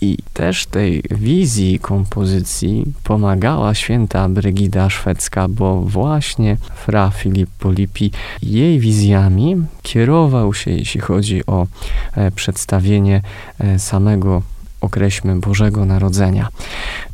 I 0.00 0.18
też 0.32 0.66
tej 0.66 1.02
wizji 1.10 1.78
kompozycji 1.78 2.84
pomagała 3.04 3.74
święta 3.74 4.28
Brygida 4.28 4.90
Szwedzka, 4.90 5.48
bo 5.48 5.80
właśnie 5.80 6.56
fra 6.74 7.10
Filippo 7.10 7.72
Lippi 7.72 8.10
jej 8.42 8.80
wizjami 8.80 9.56
kierował 9.82 10.54
się, 10.54 10.70
jeśli 10.70 11.00
chodzi 11.00 11.46
o 11.46 11.66
e, 12.14 12.30
przedstawienie 12.30 13.22
e, 13.58 13.78
samego 13.78 14.42
określmy 14.80 15.40
Bożego 15.40 15.84
Narodzenia. 15.84 16.48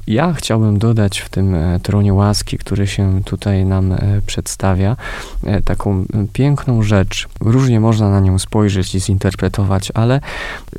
Ja 0.06 0.32
chciałbym 0.32 0.78
dodać 0.78 1.18
w 1.18 1.28
tym 1.28 1.54
e, 1.54 1.80
tronie 1.80 2.14
łaski, 2.14 2.58
który 2.58 2.86
się 2.86 3.20
tutaj 3.24 3.64
nam 3.64 3.92
e, 3.92 3.98
przedstawia, 4.26 4.96
e, 5.44 5.62
taką 5.62 6.04
piękną 6.32 6.82
rzecz. 6.82 7.28
Różnie 7.40 7.80
można 7.80 8.10
na 8.10 8.20
nią 8.20 8.38
spojrzeć 8.38 8.94
i 8.94 9.00
zinterpretować, 9.00 9.92
ale 9.94 10.20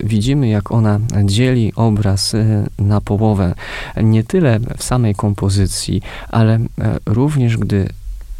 widzimy, 0.03 0.47
jak 0.47 0.71
ona 0.71 0.99
dzieli 1.23 1.73
obraz 1.75 2.35
na 2.79 3.01
połowę. 3.01 3.55
Nie 4.03 4.23
tyle 4.23 4.59
w 4.77 4.83
samej 4.83 5.15
kompozycji, 5.15 6.01
ale 6.29 6.59
również 7.05 7.57
gdy 7.57 7.89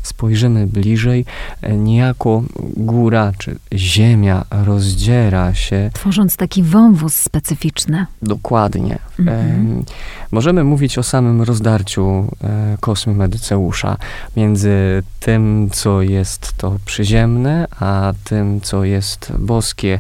spojrzymy 0.04 0.68
bliżej, 0.68 1.26
e, 1.62 1.78
niejako 1.78 2.44
góra 2.78 3.32
czy 3.38 3.56
ziemia 3.74 4.46
rozdziera 4.52 5.54
się. 5.54 5.90
Tworząc 5.94 6.38
taki 6.38 6.64
wąwóz 6.64 7.16
specyficzny. 7.16 8.06
Dokładnie. 8.22 9.00
Mhm. 9.20 9.80
E, 9.80 9.84
możemy 10.32 10.64
mówić 10.64 10.98
o 10.98 11.04
samym 11.04 11.42
rozdarciu 11.42 12.28
e, 12.44 12.78
kosmy 12.80 13.14
Medyceusza 13.14 13.98
między 14.38 15.04
tym, 15.20 15.70
co 15.72 16.02
jest 16.02 16.54
to 16.58 16.78
przyziemne, 16.86 17.68
a 17.80 18.14
tym, 18.24 18.62
co 18.62 18.84
jest 18.84 19.34
boskie. 19.40 20.00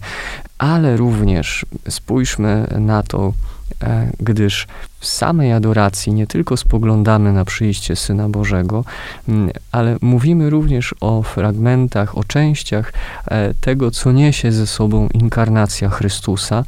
Ale 0.57 0.97
również 0.97 1.65
spójrzmy 1.89 2.67
na 2.79 3.03
to, 3.03 3.33
E, 3.83 4.11
gdyż 4.19 4.67
w 5.03 5.07
samej 5.07 5.53
adoracji 5.53 6.13
nie 6.13 6.27
tylko 6.27 6.57
spoglądamy 6.57 7.33
na 7.33 7.45
przyjście 7.45 7.95
Syna 7.95 8.29
Bożego, 8.29 8.83
ale 9.71 9.97
mówimy 10.01 10.49
również 10.49 10.95
o 11.01 11.23
fragmentach, 11.23 12.17
o 12.17 12.23
częściach 12.23 12.93
e, 13.25 13.53
tego, 13.53 13.91
co 13.91 14.11
niesie 14.11 14.51
ze 14.51 14.67
sobą 14.67 15.07
inkarnacja 15.13 15.89
Chrystusa, 15.89 16.63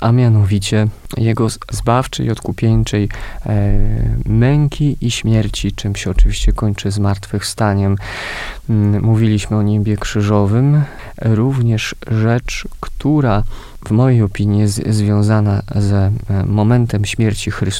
a 0.00 0.12
mianowicie 0.12 0.86
Jego 1.16 1.48
zbawczej, 1.70 2.30
odkupieńczej 2.30 3.08
e, 3.46 3.72
męki 4.26 4.96
i 5.00 5.10
śmierci, 5.10 5.72
czym 5.72 5.96
się 5.96 6.10
oczywiście 6.10 6.52
kończy 6.52 6.90
zmartwychwstaniem. 6.90 7.96
Mówiliśmy 9.02 9.56
o 9.56 9.62
niebie 9.62 9.96
krzyżowym, 9.96 10.82
również 11.22 11.94
rzecz, 12.10 12.68
która 12.80 13.42
w 13.86 13.90
mojej 13.90 14.22
opinii 14.22 14.60
jest 14.60 14.88
związana 14.88 15.62
ze 15.74 16.10
e, 16.30 16.44
momentem 16.46 17.04
śmierci 17.04 17.50
Chrystusa. 17.50 17.71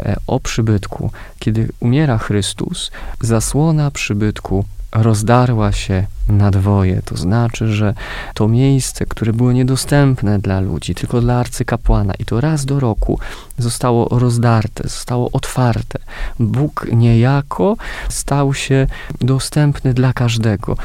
E, 0.00 0.16
o 0.26 0.40
przybytku. 0.40 1.10
Kiedy 1.38 1.68
umiera 1.80 2.18
Chrystus, 2.18 2.90
zasłona 3.20 3.90
przybytku 3.90 4.64
rozdarła 4.92 5.72
się 5.72 6.06
na 6.28 6.50
dwoje. 6.50 7.02
To 7.04 7.16
znaczy, 7.16 7.72
że 7.72 7.94
to 8.34 8.48
miejsce, 8.48 9.06
które 9.06 9.32
było 9.32 9.52
niedostępne 9.52 10.38
dla 10.38 10.60
ludzi, 10.60 10.94
tylko 10.94 11.20
dla 11.20 11.34
arcykapłana, 11.34 12.14
i 12.18 12.24
to 12.24 12.40
raz 12.40 12.64
do 12.64 12.80
roku 12.80 13.18
zostało 13.58 14.18
rozdarte, 14.18 14.88
zostało 14.88 15.30
otwarte. 15.32 15.98
Bóg 16.38 16.86
niejako 16.92 17.76
stał 18.08 18.54
się 18.54 18.86
dostępny 19.20 19.94
dla 19.94 20.12
każdego. 20.12 20.76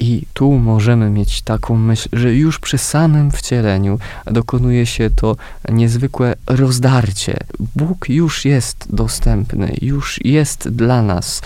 I 0.00 0.26
tu 0.34 0.52
możemy 0.52 1.10
mieć 1.10 1.42
taką 1.42 1.76
myśl, 1.76 2.08
że 2.12 2.34
już 2.34 2.58
przy 2.58 2.78
samym 2.78 3.30
wcieleniu 3.30 3.98
dokonuje 4.26 4.86
się 4.86 5.10
to 5.10 5.36
niezwykłe 5.68 6.34
rozdarcie. 6.46 7.36
Bóg 7.76 8.08
już 8.08 8.44
jest 8.44 8.86
dostępny, 8.90 9.76
już 9.82 10.20
jest 10.24 10.68
dla 10.68 11.02
nas, 11.02 11.42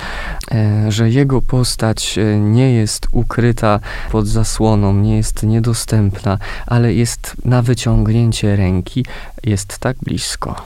e, 0.50 0.92
że 0.92 1.10
Jego 1.10 1.42
postać 1.42 2.18
e, 2.18 2.40
nie 2.40 2.72
jest 2.72 3.08
ukryta 3.12 3.80
pod 4.10 4.26
zasłoną, 4.26 4.94
nie 4.94 5.16
jest 5.16 5.42
niedostępna, 5.42 6.38
ale 6.66 6.94
jest 6.94 7.36
na 7.44 7.62
wyciągnięcie 7.62 8.56
ręki, 8.56 9.04
jest 9.44 9.78
tak 9.78 9.96
blisko. 10.02 10.62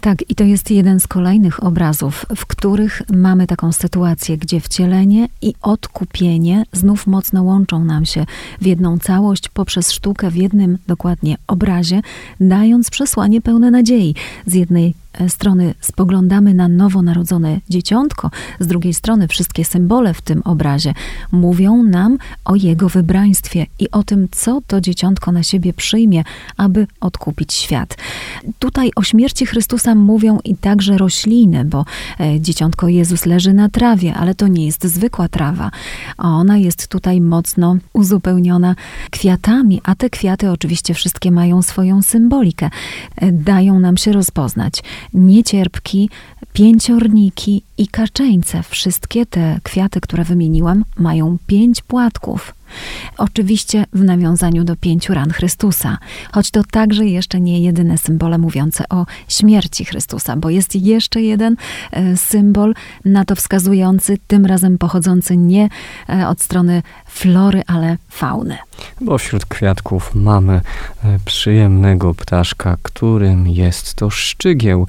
Tak, 0.00 0.30
i 0.30 0.34
to 0.34 0.44
jest 0.44 0.70
jeden 0.70 1.00
z 1.00 1.06
kolejnych 1.06 1.64
obrazów, 1.64 2.26
w 2.36 2.46
których 2.46 3.02
mamy 3.12 3.46
taką 3.46 3.72
sytuację, 3.72 4.38
gdzie 4.38 4.60
wcielenie 4.60 5.28
i 5.42 5.54
odkupienie 5.62 6.64
znów 6.72 7.06
mocno 7.06 7.42
łączą 7.42 7.84
nam 7.84 8.04
się 8.04 8.26
w 8.60 8.66
jedną 8.66 8.98
całość 8.98 9.48
poprzez 9.48 9.92
sztukę 9.92 10.30
w 10.30 10.36
jednym 10.36 10.78
dokładnie 10.86 11.36
obrazie, 11.46 12.00
dając 12.40 12.90
przesłanie 12.90 13.40
pełne 13.40 13.70
nadziei. 13.70 14.14
Z 14.46 14.54
jednej 14.54 14.94
strony 15.28 15.74
spoglądamy 15.80 16.54
na 16.54 16.68
nowonarodzone 16.68 17.60
dzieciątko, 17.68 18.30
z 18.60 18.66
drugiej 18.66 18.94
strony 18.94 19.28
wszystkie 19.28 19.64
symbole 19.64 20.14
w 20.14 20.22
tym 20.22 20.42
obrazie 20.44 20.94
mówią 21.32 21.82
nam 21.82 22.18
o 22.44 22.54
jego 22.54 22.88
wybraństwie 22.88 23.66
i 23.78 23.90
o 23.90 24.02
tym, 24.02 24.28
co 24.30 24.60
to 24.66 24.80
dzieciątko 24.80 25.32
na 25.32 25.42
siebie 25.42 25.72
przyjmie, 25.72 26.24
aby 26.56 26.86
odkupić 27.00 27.52
świat. 27.52 27.96
Tutaj 28.58 28.90
o 28.96 29.02
śmierci 29.02 29.46
Chrystusa 29.46 29.94
mówią 29.94 30.38
i 30.44 30.56
także 30.56 30.98
rośliny, 30.98 31.64
bo 31.64 31.84
e, 32.20 32.40
dzieciątko 32.40 32.88
Jezus 32.88 33.26
leży 33.26 33.52
na 33.52 33.68
trawie, 33.68 34.14
ale 34.14 34.34
to 34.34 34.48
nie 34.48 34.66
jest 34.66 34.84
zwykła 34.84 35.28
trawa. 35.28 35.70
Ona 36.18 36.56
jest 36.56 36.88
tutaj 36.88 37.20
mocno 37.20 37.76
uzupełniona 37.92 38.74
kwiatami, 39.10 39.80
a 39.84 39.94
te 39.94 40.10
kwiaty 40.10 40.50
oczywiście 40.50 40.94
wszystkie 40.94 41.30
mają 41.30 41.62
swoją 41.62 42.02
symbolikę. 42.02 42.70
E, 43.16 43.32
dają 43.32 43.80
nam 43.80 43.96
się 43.96 44.12
rozpoznać 44.12 44.82
niecierpki, 45.14 46.10
pięciorniki 46.52 47.62
i 47.78 47.88
kaczeńce. 47.88 48.62
Wszystkie 48.62 49.26
te 49.26 49.60
kwiaty, 49.62 50.00
które 50.00 50.24
wymieniłam, 50.24 50.84
mają 50.98 51.36
pięć 51.46 51.82
płatków. 51.82 52.54
Oczywiście 53.18 53.84
w 53.92 54.04
nawiązaniu 54.04 54.64
do 54.64 54.76
pięciu 54.76 55.14
ran 55.14 55.30
Chrystusa, 55.30 55.98
choć 56.32 56.50
to 56.50 56.62
także 56.70 57.04
jeszcze 57.04 57.40
nie 57.40 57.60
jedyne 57.60 57.98
symbole 57.98 58.38
mówiące 58.38 58.84
o 58.88 59.06
śmierci 59.28 59.84
Chrystusa, 59.84 60.36
bo 60.36 60.50
jest 60.50 60.76
jeszcze 60.76 61.22
jeden 61.22 61.56
e, 61.90 62.16
symbol 62.16 62.74
na 63.04 63.24
to 63.24 63.36
wskazujący, 63.36 64.18
tym 64.26 64.46
razem 64.46 64.78
pochodzący 64.78 65.36
nie 65.36 65.68
e, 66.08 66.28
od 66.28 66.40
strony 66.40 66.82
flory, 67.06 67.62
ale 67.66 67.96
fauny. 68.08 68.58
Bo 69.00 69.18
wśród 69.18 69.46
kwiatków 69.46 70.14
mamy 70.14 70.52
e, 70.52 71.18
przyjemnego 71.24 72.14
ptaszka, 72.14 72.76
którym 72.82 73.48
jest 73.48 73.94
to 73.94 74.10
szczygieł, 74.10 74.86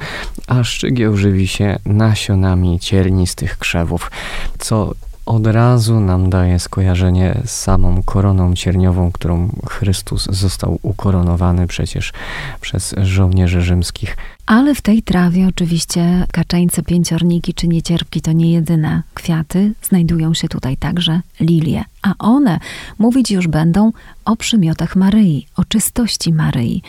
a 0.48 0.64
szczygieł 0.64 1.18
żywi 1.18 1.48
się 1.48 1.80
nasionami 1.86 2.80
ciernistych 2.80 3.58
krzewów, 3.58 4.12
co 4.60 4.94
od 5.26 5.48
razu 5.48 6.00
nam 6.00 6.30
daje 6.30 6.60
skojarzenie 6.60 7.42
z 7.46 7.52
samą 7.52 8.04
koroną 8.06 8.54
cierniową, 8.54 9.12
którą 9.12 9.50
Chrystus 9.70 10.28
został 10.32 10.80
ukoronowany 10.82 11.68
przecież 11.68 12.14
przez 12.62 12.96
żołnierzy 12.98 13.62
rzymskich. 13.62 14.18
Ale 14.46 14.76
w 14.76 14.82
tej 14.82 15.04
trawie 15.04 15.48
oczywiście 15.48 16.26
kaczeńce, 16.32 16.84
pięciorniki 16.84 17.54
czy 17.54 17.68
niecierpki 17.68 18.22
to 18.22 18.32
nie 18.32 18.52
jedyne 18.52 19.04
kwiaty. 19.14 19.74
Znajdują 19.82 20.34
się 20.34 20.48
tutaj 20.48 20.78
także 20.78 21.22
lilie, 21.40 21.84
a 22.02 22.14
one 22.20 22.60
mówić 23.00 23.32
już 23.32 23.48
będą 23.48 23.92
o 24.26 24.36
przymiotach 24.36 24.96
Maryi, 24.96 25.48
o 25.56 25.66
czystości 25.66 26.34
Maryi. 26.34 26.82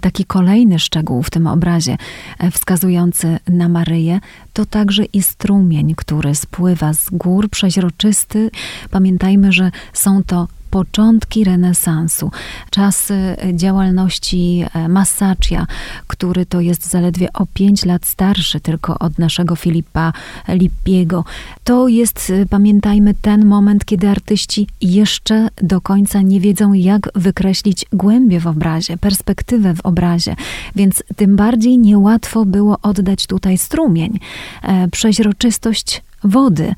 Taki 0.00 0.24
kolejny 0.24 0.78
szczegół 0.78 1.22
w 1.22 1.30
tym 1.30 1.46
obrazie 1.46 1.96
e, 2.38 2.50
wskazujący 2.50 3.38
na 3.48 3.68
Maryję 3.68 4.20
to 4.52 4.66
także 4.66 5.04
i 5.04 5.22
strumień, 5.22 5.94
który 5.94 6.34
spływa 6.34 6.92
z 6.94 7.10
gór 7.10 7.50
przeźroczysty. 7.50 8.50
Pamiętajmy, 8.90 9.52
że 9.52 9.70
są 9.92 10.22
to 10.22 10.48
początki 10.70 11.44
renesansu, 11.44 12.30
czasy 12.70 13.36
działalności 13.52 14.64
e, 14.74 14.88
Masaccia, 14.88 15.66
który 16.06 16.46
to 16.46 16.60
jest 16.60 16.90
zaledwie 16.90 17.32
o 17.32 17.46
pięć 17.54 17.84
lat 17.84 18.06
starszy 18.06 18.60
tylko 18.60 18.98
od 18.98 19.18
naszego 19.18 19.56
Filipa 19.56 20.12
Lippiego. 20.48 21.24
To 21.64 21.88
jest, 21.88 22.30
e, 22.30 22.46
pamiętajmy, 22.46 23.14
ten 23.14 23.44
moment, 23.44 23.84
kiedy 23.84 24.08
artyści 24.08 24.66
jeszcze 24.80 25.48
do 25.62 25.80
końca 25.80 26.22
nie 26.22 26.40
wiedzą, 26.40 26.72
jak 26.72 27.08
wykreślić 27.14 27.86
głębie 27.92 28.40
w 28.40 28.46
obrazie, 28.46 28.96
perspektywę 28.96 29.74
w 29.74 29.80
obrazie, 29.80 30.36
więc 30.76 31.02
tym 31.16 31.36
bardziej 31.36 31.78
niełatwo 31.78 32.44
było 32.44 32.78
oddać 32.82 33.26
tutaj 33.26 33.58
strumień, 33.58 34.18
e, 34.62 34.88
przeźroczystość 34.88 36.02
wody. 36.24 36.74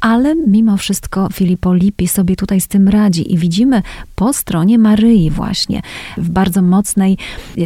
Ale 0.00 0.34
mimo 0.34 0.76
wszystko 0.76 1.28
Filippo 1.32 1.74
Lippi 1.74 2.08
sobie 2.08 2.36
tutaj 2.36 2.60
z 2.60 2.68
tym 2.68 2.88
radzi 2.88 3.32
i 3.34 3.38
widzimy 3.38 3.82
po 4.14 4.32
stronie 4.32 4.78
Maryi 4.78 5.30
właśnie, 5.30 5.82
w 6.16 6.30
bardzo 6.30 6.62
mocnej, 6.62 7.18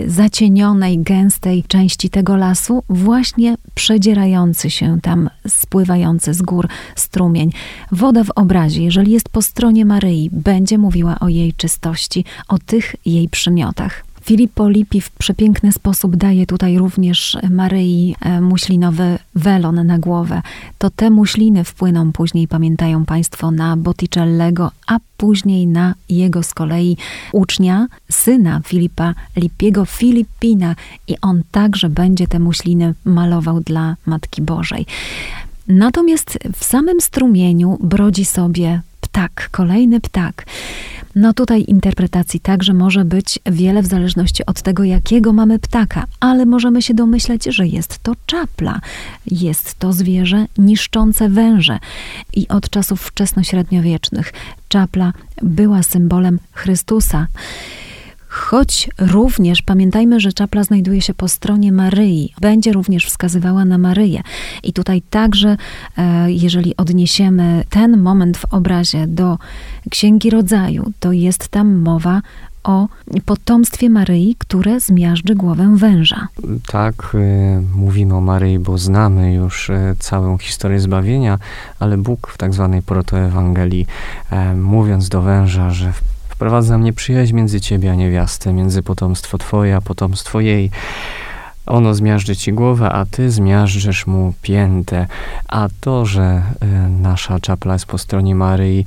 zacienionej, 0.06 0.98
gęstej 0.98 1.64
części 1.68 2.10
tego 2.10 2.36
lasu, 2.36 2.82
właśnie 2.88 3.56
przedzierający 3.74 4.70
się 4.70 4.98
tam, 5.02 5.30
spływający 5.48 6.34
z 6.34 6.42
gór 6.42 6.68
strumień. 6.96 7.52
Woda 7.92 8.24
w 8.24 8.30
obrazie, 8.30 8.82
jeżeli 8.82 9.12
jest 9.12 9.28
po 9.28 9.42
stronie 9.42 9.84
Maryi, 9.84 10.30
będzie 10.32 10.78
mówiła 10.78 11.18
o 11.20 11.28
jej 11.28 11.52
czystości, 11.52 12.24
o 12.48 12.58
tych 12.58 12.96
jej 13.06 13.28
przymiotach. 13.28 14.11
Filippo 14.24 14.68
Lippi 14.68 15.00
w 15.00 15.10
przepiękny 15.10 15.72
sposób 15.72 16.16
daje 16.16 16.46
tutaj 16.46 16.78
również 16.78 17.38
Maryi 17.50 18.16
e, 18.20 18.40
muślinowy 18.40 19.18
welon 19.34 19.86
na 19.86 19.98
głowę. 19.98 20.42
To 20.78 20.90
te 20.90 21.10
muśliny 21.10 21.64
wpłyną 21.64 22.12
później, 22.12 22.48
pamiętają 22.48 23.04
Państwo, 23.04 23.50
na 23.50 23.76
Botticellego, 23.76 24.70
a 24.86 24.98
później 25.16 25.66
na 25.66 25.94
jego 26.08 26.42
z 26.42 26.54
kolei 26.54 26.96
ucznia, 27.32 27.86
syna 28.10 28.60
Filipa 28.64 29.14
Lippiego, 29.36 29.84
Filipina 29.84 30.74
i 31.08 31.16
on 31.22 31.42
także 31.50 31.88
będzie 31.88 32.26
te 32.26 32.38
muśliny 32.38 32.94
malował 33.04 33.60
dla 33.60 33.96
Matki 34.06 34.42
Bożej. 34.42 34.86
Natomiast 35.68 36.38
w 36.54 36.64
samym 36.64 37.00
strumieniu 37.00 37.78
brodzi 37.80 38.24
sobie 38.24 38.80
ptak, 39.12 39.48
kolejny 39.50 40.00
ptak. 40.00 40.46
No 41.14 41.32
tutaj 41.32 41.64
interpretacji 41.68 42.40
także 42.40 42.74
może 42.74 43.04
być 43.04 43.38
wiele 43.46 43.82
w 43.82 43.86
zależności 43.86 44.46
od 44.46 44.62
tego, 44.62 44.84
jakiego 44.84 45.32
mamy 45.32 45.58
ptaka, 45.58 46.04
ale 46.20 46.46
możemy 46.46 46.82
się 46.82 46.94
domyśleć, 46.94 47.44
że 47.44 47.66
jest 47.66 47.98
to 47.98 48.12
czapla. 48.26 48.80
Jest 49.26 49.74
to 49.74 49.92
zwierzę 49.92 50.46
niszczące 50.58 51.28
węże. 51.28 51.78
I 52.34 52.48
od 52.48 52.70
czasów 52.70 53.02
wczesnośredniowiecznych 53.02 54.32
czapla 54.68 55.12
była 55.42 55.82
symbolem 55.82 56.38
Chrystusa. 56.52 57.26
Choć 58.32 58.90
również 58.98 59.62
pamiętajmy, 59.62 60.20
że 60.20 60.32
czapla 60.32 60.64
znajduje 60.64 61.00
się 61.02 61.14
po 61.14 61.28
stronie 61.28 61.72
Maryi, 61.72 62.34
będzie 62.40 62.72
również 62.72 63.06
wskazywała 63.06 63.64
na 63.64 63.78
Maryję. 63.78 64.22
I 64.62 64.72
tutaj 64.72 65.02
także, 65.10 65.56
e, 65.96 66.32
jeżeli 66.32 66.76
odniesiemy 66.76 67.64
ten 67.70 67.98
moment 67.98 68.36
w 68.36 68.44
obrazie 68.44 69.06
do 69.06 69.38
Księgi 69.90 70.30
Rodzaju, 70.30 70.92
to 71.00 71.12
jest 71.12 71.48
tam 71.48 71.78
mowa 71.78 72.20
o 72.64 72.88
potomstwie 73.24 73.90
Maryi, 73.90 74.36
które 74.38 74.80
zmiażdży 74.80 75.34
głowę 75.34 75.76
węża. 75.76 76.28
Tak, 76.66 77.14
y, 77.14 77.62
mówimy 77.74 78.14
o 78.14 78.20
Maryi, 78.20 78.58
bo 78.58 78.78
znamy 78.78 79.34
już 79.34 79.70
y, 79.70 79.96
całą 79.98 80.38
historię 80.38 80.80
zbawienia, 80.80 81.38
ale 81.78 81.98
Bóg 81.98 82.28
w 82.28 82.38
tak 82.38 82.54
zwanej 82.54 82.82
protoewangelii, 82.82 83.86
mówiąc 84.54 85.08
do 85.08 85.22
węża, 85.22 85.70
że 85.70 85.92
Wprowadzam 86.42 86.84
nieprzyjaźń 86.84 87.34
między 87.34 87.60
ciebie 87.60 87.90
a 87.90 87.94
niewiastę, 87.94 88.52
między 88.52 88.82
potomstwo 88.82 89.38
twoje 89.38 89.76
a 89.76 89.80
potomstwo 89.80 90.40
jej. 90.40 90.70
Ono 91.66 91.94
zmiażdży 91.94 92.36
ci 92.36 92.52
głowę, 92.52 92.90
a 92.90 93.06
ty 93.06 93.30
zmiażdżysz 93.30 94.06
mu 94.06 94.34
piętę. 94.42 95.06
A 95.48 95.68
to, 95.80 96.06
że 96.06 96.42
y, 96.62 96.88
nasza 96.88 97.40
czapla 97.40 97.72
jest 97.72 97.86
po 97.86 97.98
stronie 97.98 98.34
Maryi, 98.34 98.84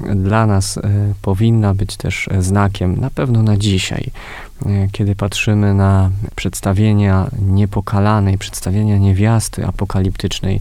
dla 0.00 0.46
nas 0.46 0.76
y, 0.76 0.82
powinna 1.22 1.74
być 1.74 1.96
też 1.96 2.28
znakiem, 2.38 3.00
na 3.00 3.10
pewno 3.10 3.42
na 3.42 3.56
dzisiaj. 3.56 4.10
Y, 4.66 4.88
kiedy 4.92 5.16
patrzymy 5.16 5.74
na 5.74 6.10
przedstawienia 6.36 7.30
niepokalanej, 7.42 8.38
przedstawienia 8.38 8.98
niewiasty 8.98 9.66
apokaliptycznej, 9.66 10.60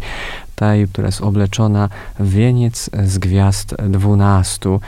tej, 0.56 0.88
która 0.88 1.08
jest 1.08 1.22
obleczona 1.22 1.90
w 2.20 2.30
wieniec 2.30 2.90
z 3.04 3.18
gwiazd 3.18 3.76
dwunastu, 3.90 4.80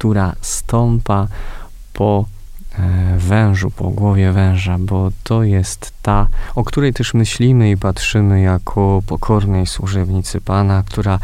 która 0.00 0.32
stąpa 0.40 1.28
po 1.92 2.24
e, 2.78 3.16
wężu, 3.18 3.70
po 3.70 3.90
głowie 3.90 4.32
węża, 4.32 4.76
bo 4.78 5.10
to 5.24 5.42
jest 5.42 5.92
ta, 6.02 6.26
o 6.54 6.64
której 6.64 6.92
też 6.92 7.14
myślimy 7.14 7.70
i 7.70 7.76
patrzymy 7.76 8.40
jako 8.40 9.02
pokornej 9.06 9.66
służebnicy 9.66 10.40
Pana, 10.40 10.82
która 10.86 11.18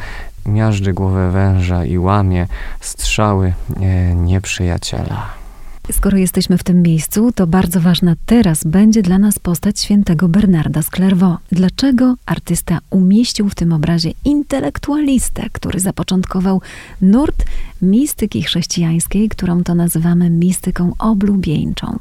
miażdży 0.46 0.92
głowę 0.92 1.30
węża 1.30 1.84
i 1.84 1.98
łamie 1.98 2.46
strzały 2.80 3.54
e, 3.80 4.14
nieprzyjaciela. 4.14 5.45
Skoro 5.92 6.18
jesteśmy 6.18 6.58
w 6.58 6.64
tym 6.64 6.82
miejscu, 6.82 7.32
to 7.32 7.46
bardzo 7.46 7.80
ważna 7.80 8.14
teraz 8.26 8.64
będzie 8.64 9.02
dla 9.02 9.18
nas 9.18 9.38
postać 9.38 9.80
świętego 9.80 10.28
Bernarda 10.28 10.82
z 10.82 10.90
Clairvaux. 10.90 11.42
Dlaczego 11.52 12.14
artysta 12.26 12.78
umieścił 12.90 13.48
w 13.48 13.54
tym 13.54 13.72
obrazie 13.72 14.12
intelektualistę, 14.24 15.42
który 15.52 15.80
zapoczątkował 15.80 16.62
nurt 17.02 17.44
mistyki 17.82 18.42
chrześcijańskiej, 18.42 19.28
którą 19.28 19.64
to 19.64 19.74
nazywamy 19.74 20.30
mistyką 20.30 20.92
oblubieńczą? 20.98 21.98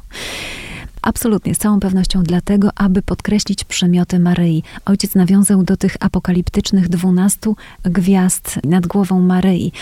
Absolutnie, 1.06 1.54
z 1.54 1.58
całą 1.58 1.80
pewnością 1.80 2.22
dlatego, 2.22 2.70
aby 2.74 3.02
podkreślić 3.02 3.64
przymioty 3.64 4.18
Maryi. 4.18 4.62
Ojciec 4.84 5.14
nawiązał 5.14 5.62
do 5.62 5.76
tych 5.76 5.96
apokaliptycznych 6.00 6.88
dwunastu 6.88 7.56
gwiazd 7.82 8.58
nad 8.64 8.86
głową 8.86 9.20
Maryi. 9.20 9.72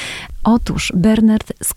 Otóż 0.45 0.93
Bernard 0.97 1.53
z 1.63 1.75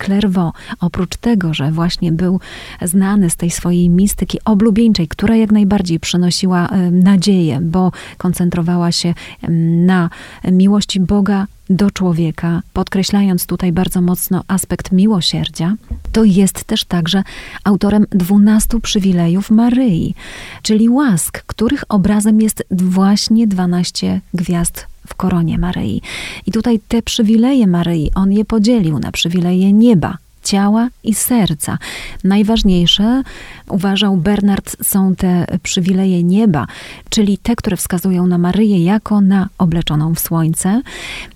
oprócz 0.80 1.16
tego, 1.16 1.54
że 1.54 1.72
właśnie 1.72 2.12
był 2.12 2.40
znany 2.82 3.30
z 3.30 3.36
tej 3.36 3.52
swojej 3.52 3.90
mistyki 3.90 4.38
oblubieńczej, 4.46 5.08
która 5.08 5.36
jak 5.36 5.52
najbardziej 5.52 6.00
przynosiła 6.00 6.70
nadzieję, 6.92 7.60
bo 7.62 7.92
koncentrowała 8.18 8.92
się 8.92 9.14
na 9.86 10.10
miłości 10.52 11.00
Boga 11.00 11.48
do 11.70 11.92
człowieka, 11.92 12.62
podkreślając 12.74 13.46
tutaj 13.46 13.72
bardzo 13.72 14.02
mocno 14.02 14.44
aspekt 14.48 14.92
miłosierdzia, 14.92 15.76
to 16.12 16.24
jest 16.24 16.64
też 16.64 16.84
także 16.84 17.24
autorem 17.64 18.06
dwunastu 18.12 18.80
przywilejów 18.80 19.52
Maryi, 19.52 20.16
czyli 20.62 20.90
łask, 20.90 21.44
których 21.46 21.84
obrazem 21.90 22.42
jest 22.42 22.64
właśnie 22.72 23.48
dwanaście 23.48 24.22
gwiazd 24.34 24.88
w 25.08 25.16
koronie 25.16 25.58
Maryi. 25.58 26.02
I 26.46 26.52
tutaj 26.52 26.80
te 26.88 27.02
przywileje 27.02 27.68
Maryi, 27.68 28.12
on 28.16 28.32
je 28.32 28.46
podzielił 28.46 29.00
na 29.00 29.12
przywileje 29.12 29.74
nieba, 29.74 30.18
ciała 30.48 30.90
i 31.04 31.14
serca. 31.14 31.78
Najważniejsze, 32.24 33.24
uważał 33.70 34.18
Bernard, 34.18 34.76
są 34.82 35.16
te 35.16 35.46
przywileje 35.64 36.24
nieba, 36.24 36.68
czyli 37.10 37.38
te, 37.38 37.56
które 37.56 37.78
wskazują 37.78 38.28
na 38.28 38.38
Maryję 38.38 38.84
jako 38.84 39.22
na 39.22 39.50
obleczoną 39.58 40.16
w 40.16 40.20
słońce, 40.20 40.82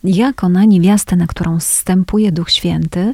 jako 0.03 0.49
na 0.49 0.65
niewiastę, 0.65 1.15
na 1.15 1.27
którą 1.27 1.59
zstępuje 1.59 2.31
Duch 2.31 2.51
Święty, 2.51 3.13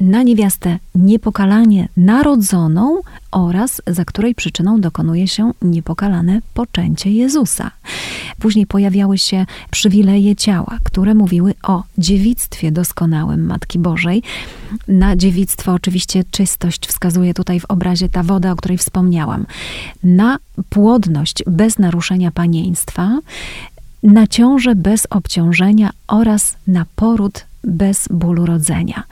na 0.00 0.22
niewiastę 0.22 0.78
niepokalanie 0.94 1.88
narodzoną 1.96 3.00
oraz 3.30 3.82
za 3.86 4.04
której 4.04 4.34
przyczyną 4.34 4.80
dokonuje 4.80 5.28
się 5.28 5.50
niepokalane 5.62 6.40
poczęcie 6.54 7.10
Jezusa. 7.10 7.70
Później 8.38 8.66
pojawiały 8.66 9.18
się 9.18 9.46
przywileje 9.70 10.36
ciała, 10.36 10.78
które 10.82 11.14
mówiły 11.14 11.54
o 11.62 11.82
dziewictwie 11.98 12.72
doskonałym 12.72 13.46
Matki 13.46 13.78
Bożej. 13.78 14.22
Na 14.88 15.16
dziewictwo 15.16 15.72
oczywiście 15.72 16.24
czystość 16.30 16.86
wskazuje 16.86 17.34
tutaj 17.34 17.60
w 17.60 17.64
obrazie 17.64 18.08
ta 18.08 18.22
woda, 18.22 18.52
o 18.52 18.56
której 18.56 18.78
wspomniałam. 18.78 19.46
Na 20.04 20.38
płodność 20.70 21.42
bez 21.46 21.78
naruszenia 21.78 22.30
panieństwa, 22.30 23.18
na 24.02 24.26
ciążę 24.26 24.74
bez 24.74 25.06
obciążenia 25.10 25.90
oraz 26.08 26.56
na 26.66 26.86
poród 26.96 27.44
bez 27.66 28.08
bólu 28.10 28.46
rodzenia. 28.46 29.02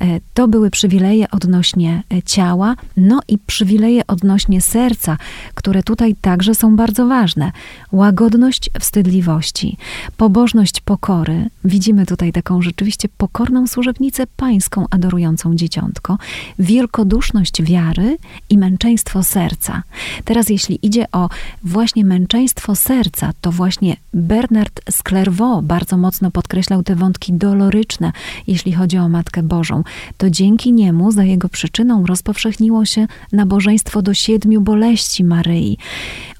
E, 0.00 0.20
to 0.34 0.48
były 0.48 0.70
przywileje 0.70 1.30
odnośnie 1.30 2.02
e, 2.12 2.22
ciała, 2.22 2.76
no 2.96 3.20
i 3.28 3.38
przywileje 3.38 4.06
odnośnie 4.06 4.60
serca, 4.60 5.16
które 5.54 5.82
tutaj 5.82 6.14
także 6.20 6.54
są 6.54 6.76
bardzo 6.76 7.06
ważne. 7.06 7.52
Łagodność 7.92 8.70
wstydliwości, 8.80 9.76
pobożność 10.16 10.80
pokory. 10.80 11.50
Widzimy 11.64 12.06
tutaj 12.06 12.32
taką 12.32 12.62
rzeczywiście 12.62 13.08
pokorną 13.16 13.66
służebnicę 13.66 14.26
pańską 14.36 14.86
adorującą 14.90 15.54
dzieciątko, 15.54 16.18
wielkoduszność 16.58 17.62
wiary 17.62 18.18
i 18.50 18.58
męczeństwo 18.58 19.22
serca. 19.22 19.82
Teraz 20.24 20.48
jeśli 20.48 20.78
idzie 20.86 21.06
o 21.12 21.28
właśnie 21.64 22.04
męczeństwo 22.04 22.74
serca, 22.74 23.32
to 23.40 23.52
właśnie 23.52 23.96
Bernard 24.14 24.80
Clairvaux 25.08 25.66
bardzo 25.66 25.96
mocno 25.96 26.30
podkreślał 26.30 26.82
te 26.82 26.94
wątki 26.94 27.32
doloryczne, 27.32 27.97
jeśli 28.46 28.72
chodzi 28.72 28.98
o 28.98 29.08
Matkę 29.08 29.42
Bożą. 29.42 29.82
To 30.16 30.30
dzięki 30.30 30.72
niemu, 30.72 31.12
za 31.12 31.24
jego 31.24 31.48
przyczyną, 31.48 32.06
rozpowszechniło 32.06 32.84
się 32.84 33.06
nabożeństwo 33.32 34.02
do 34.02 34.14
siedmiu 34.14 34.60
boleści 34.60 35.24
Maryi. 35.24 35.78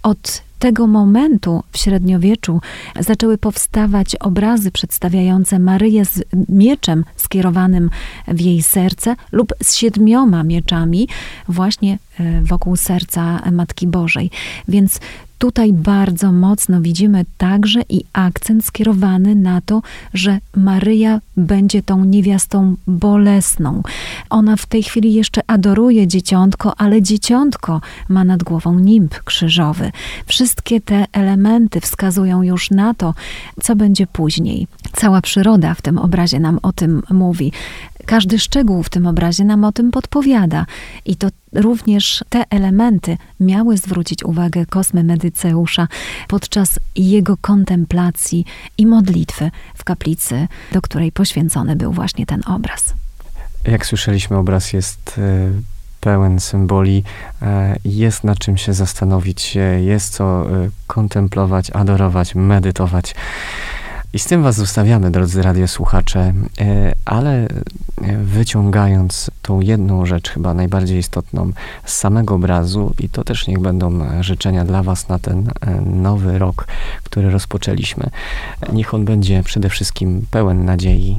Od 0.03 0.49
tego 0.59 0.87
momentu 0.87 1.63
w 1.73 1.79
średniowieczu 1.79 2.61
zaczęły 3.01 3.39
powstawać 3.39 4.17
obrazy 4.17 4.71
przedstawiające 4.71 5.59
Maryję 5.59 6.05
z 6.05 6.23
mieczem 6.49 7.05
skierowanym 7.17 7.91
w 8.29 8.41
jej 8.41 8.63
serce 8.63 9.17
lub 9.33 9.55
z 9.63 9.75
siedmioma 9.75 10.45
mieczami 10.45 11.09
właśnie 11.49 11.99
e, 12.21 12.43
wokół 12.43 12.77
serca 12.77 13.51
Matki 13.53 13.87
Bożej. 13.87 14.31
Więc 14.69 15.01
tutaj 15.39 15.73
bardzo 15.73 16.33
mocno 16.33 16.81
widzimy 16.81 17.25
także 17.39 17.81
i 17.89 18.05
akcent 18.13 18.65
skierowany 18.65 19.35
na 19.35 19.61
to, 19.61 19.83
że 20.15 20.39
Maryja 20.57 21.21
będzie 21.37 21.83
tą 21.83 22.05
niewiastą 22.05 22.77
bolesną. 22.87 23.83
Ona 24.31 24.57
w 24.57 24.67
tej 24.67 24.83
chwili 24.83 25.15
jeszcze 25.15 25.41
adoruje 25.47 26.07
dzieciątko, 26.07 26.81
ale 26.81 27.03
dzieciątko 27.03 27.81
ma 28.09 28.25
nad 28.25 28.43
głową 28.43 28.79
nimb 28.79 29.23
krzyżowy. 29.25 29.93
Wszystkie 30.27 30.81
te 30.81 31.05
elementy 31.13 31.81
wskazują 31.81 32.43
już 32.43 32.71
na 32.71 32.95
to, 32.95 33.15
co 33.63 33.77
będzie 33.77 34.07
później. 34.07 34.67
Cała 34.93 35.21
przyroda 35.21 35.75
w 35.75 35.83
tym 35.83 35.99
obrazie 35.99 36.41
nam 36.41 36.59
o 36.63 36.73
tym 36.73 37.03
mówi. 37.11 37.53
Każdy 38.07 38.39
szczegół 38.39 38.83
w 38.83 38.89
tym 38.89 39.07
obrazie 39.07 39.45
nam 39.45 39.65
o 39.65 39.73
tym 39.73 39.91
podpowiada. 39.91 40.67
I 41.07 41.17
to 41.17 41.29
również 41.53 42.25
te 42.29 42.45
elementy 42.51 43.17
miały 43.41 43.77
zwrócić 43.77 44.25
uwagę 44.25 44.67
Kosmy 44.67 45.05
Medyceusza 45.05 45.89
podczas 46.29 46.81
jego 46.97 47.37
kontemplacji 47.37 48.45
i 48.79 48.87
modlitwy 48.87 49.51
w 49.75 49.85
kaplicy, 49.85 50.49
do 50.73 50.83
której 50.83 51.13
poświęcony 51.13 51.77
był 51.77 51.93
właśnie 51.93 52.27
ten 52.27 52.43
obraz. 52.47 52.95
Jak 53.65 53.87
słyszeliśmy, 53.87 54.37
obraz 54.37 54.73
jest 54.73 55.19
e, 55.19 55.51
pełen 56.01 56.41
symboli, 56.41 57.05
e, 57.43 57.77
jest 57.85 58.25
nad 58.25 58.39
czym 58.39 58.57
się 58.57 58.73
zastanowić, 58.73 59.57
jest 59.81 60.15
co 60.15 60.25
e, 60.25 60.71
kontemplować, 60.87 61.71
adorować, 61.71 62.35
medytować. 62.35 63.15
I 64.13 64.19
z 64.19 64.25
tym 64.25 64.43
Was 64.43 64.55
zostawiamy, 64.55 65.11
drodzy 65.11 65.43
radiosłuchacze, 65.43 66.33
e, 66.61 66.95
ale 67.05 67.31
e, 67.33 67.49
wyciągając 68.23 69.31
tą 69.43 69.61
jedną 69.61 70.07
rzecz, 70.07 70.31
chyba 70.31 70.55
najbardziej 70.55 70.99
istotną, 70.99 71.53
z 71.85 71.95
samego 71.97 72.35
obrazu, 72.35 72.95
i 72.99 73.09
to 73.09 73.25
też 73.25 73.47
niech 73.47 73.59
będą 73.59 73.99
życzenia 74.21 74.65
dla 74.65 74.83
Was 74.83 75.09
na 75.09 75.19
ten 75.19 75.51
e, 75.61 75.81
nowy 75.81 76.39
rok, 76.39 76.67
który 77.05 77.31
rozpoczęliśmy. 77.31 78.11
Niech 78.73 78.95
on 78.95 79.05
będzie 79.05 79.43
przede 79.43 79.69
wszystkim 79.69 80.27
pełen 80.31 80.65
nadziei, 80.65 81.19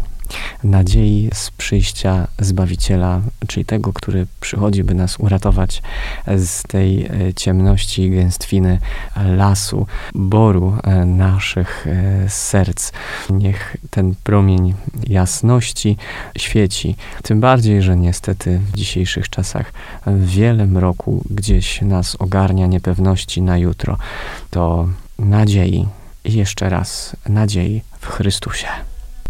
nadziei 0.64 1.30
z 1.34 1.52
przyjścia 1.52 2.28
Zbawiciela, 2.40 3.22
czyli 3.48 3.66
tego, 3.66 3.94
który 3.94 4.28
przychodzi, 4.40 4.84
by 4.84 4.94
nas 4.94 5.20
uratować 5.20 5.82
z 6.28 6.64
tej 6.64 7.06
e, 7.06 7.34
ciemności 7.34 8.10
gęstwiny 8.10 8.80
lasu, 9.26 9.88
boru 10.14 10.78
e, 10.84 11.06
naszych 11.06 11.88
e, 11.88 12.30
serc. 12.30 12.92
Niech 13.30 13.78
ten 13.90 14.16
promień 14.24 14.74
jasności 15.08 15.98
świeci. 16.38 16.96
Tym 17.24 17.40
bardziej, 17.40 17.82
że 17.82 17.98
niestety 17.98 18.60
w 18.60 18.78
dzisiejszych 18.78 19.30
czasach 19.30 19.74
wiele 20.08 20.66
mroku 20.66 21.24
gdzieś 21.30 21.82
nas 21.82 22.16
ogarnia 22.20 22.68
niepewności 22.68 23.42
na 23.42 23.58
jutro. 23.58 23.98
To 24.50 24.88
nadziei 25.20 25.88
jeszcze 26.26 26.70
raz 26.70 27.16
nadziei 27.30 27.82
w 28.00 28.08
Chrystusie. 28.08 28.68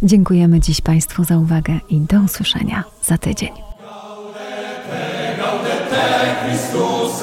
Dziękujemy 0.04 0.60
dziś 0.60 0.82
Państwu 0.82 1.24
za 1.24 1.38
uwagę 1.38 1.80
i 1.90 2.00
do 2.00 2.20
usłyszenia 2.20 2.84
za 3.04 3.18
tydzień. 3.18 3.52
Gaudete, 5.38 6.36
Christus 6.46 7.20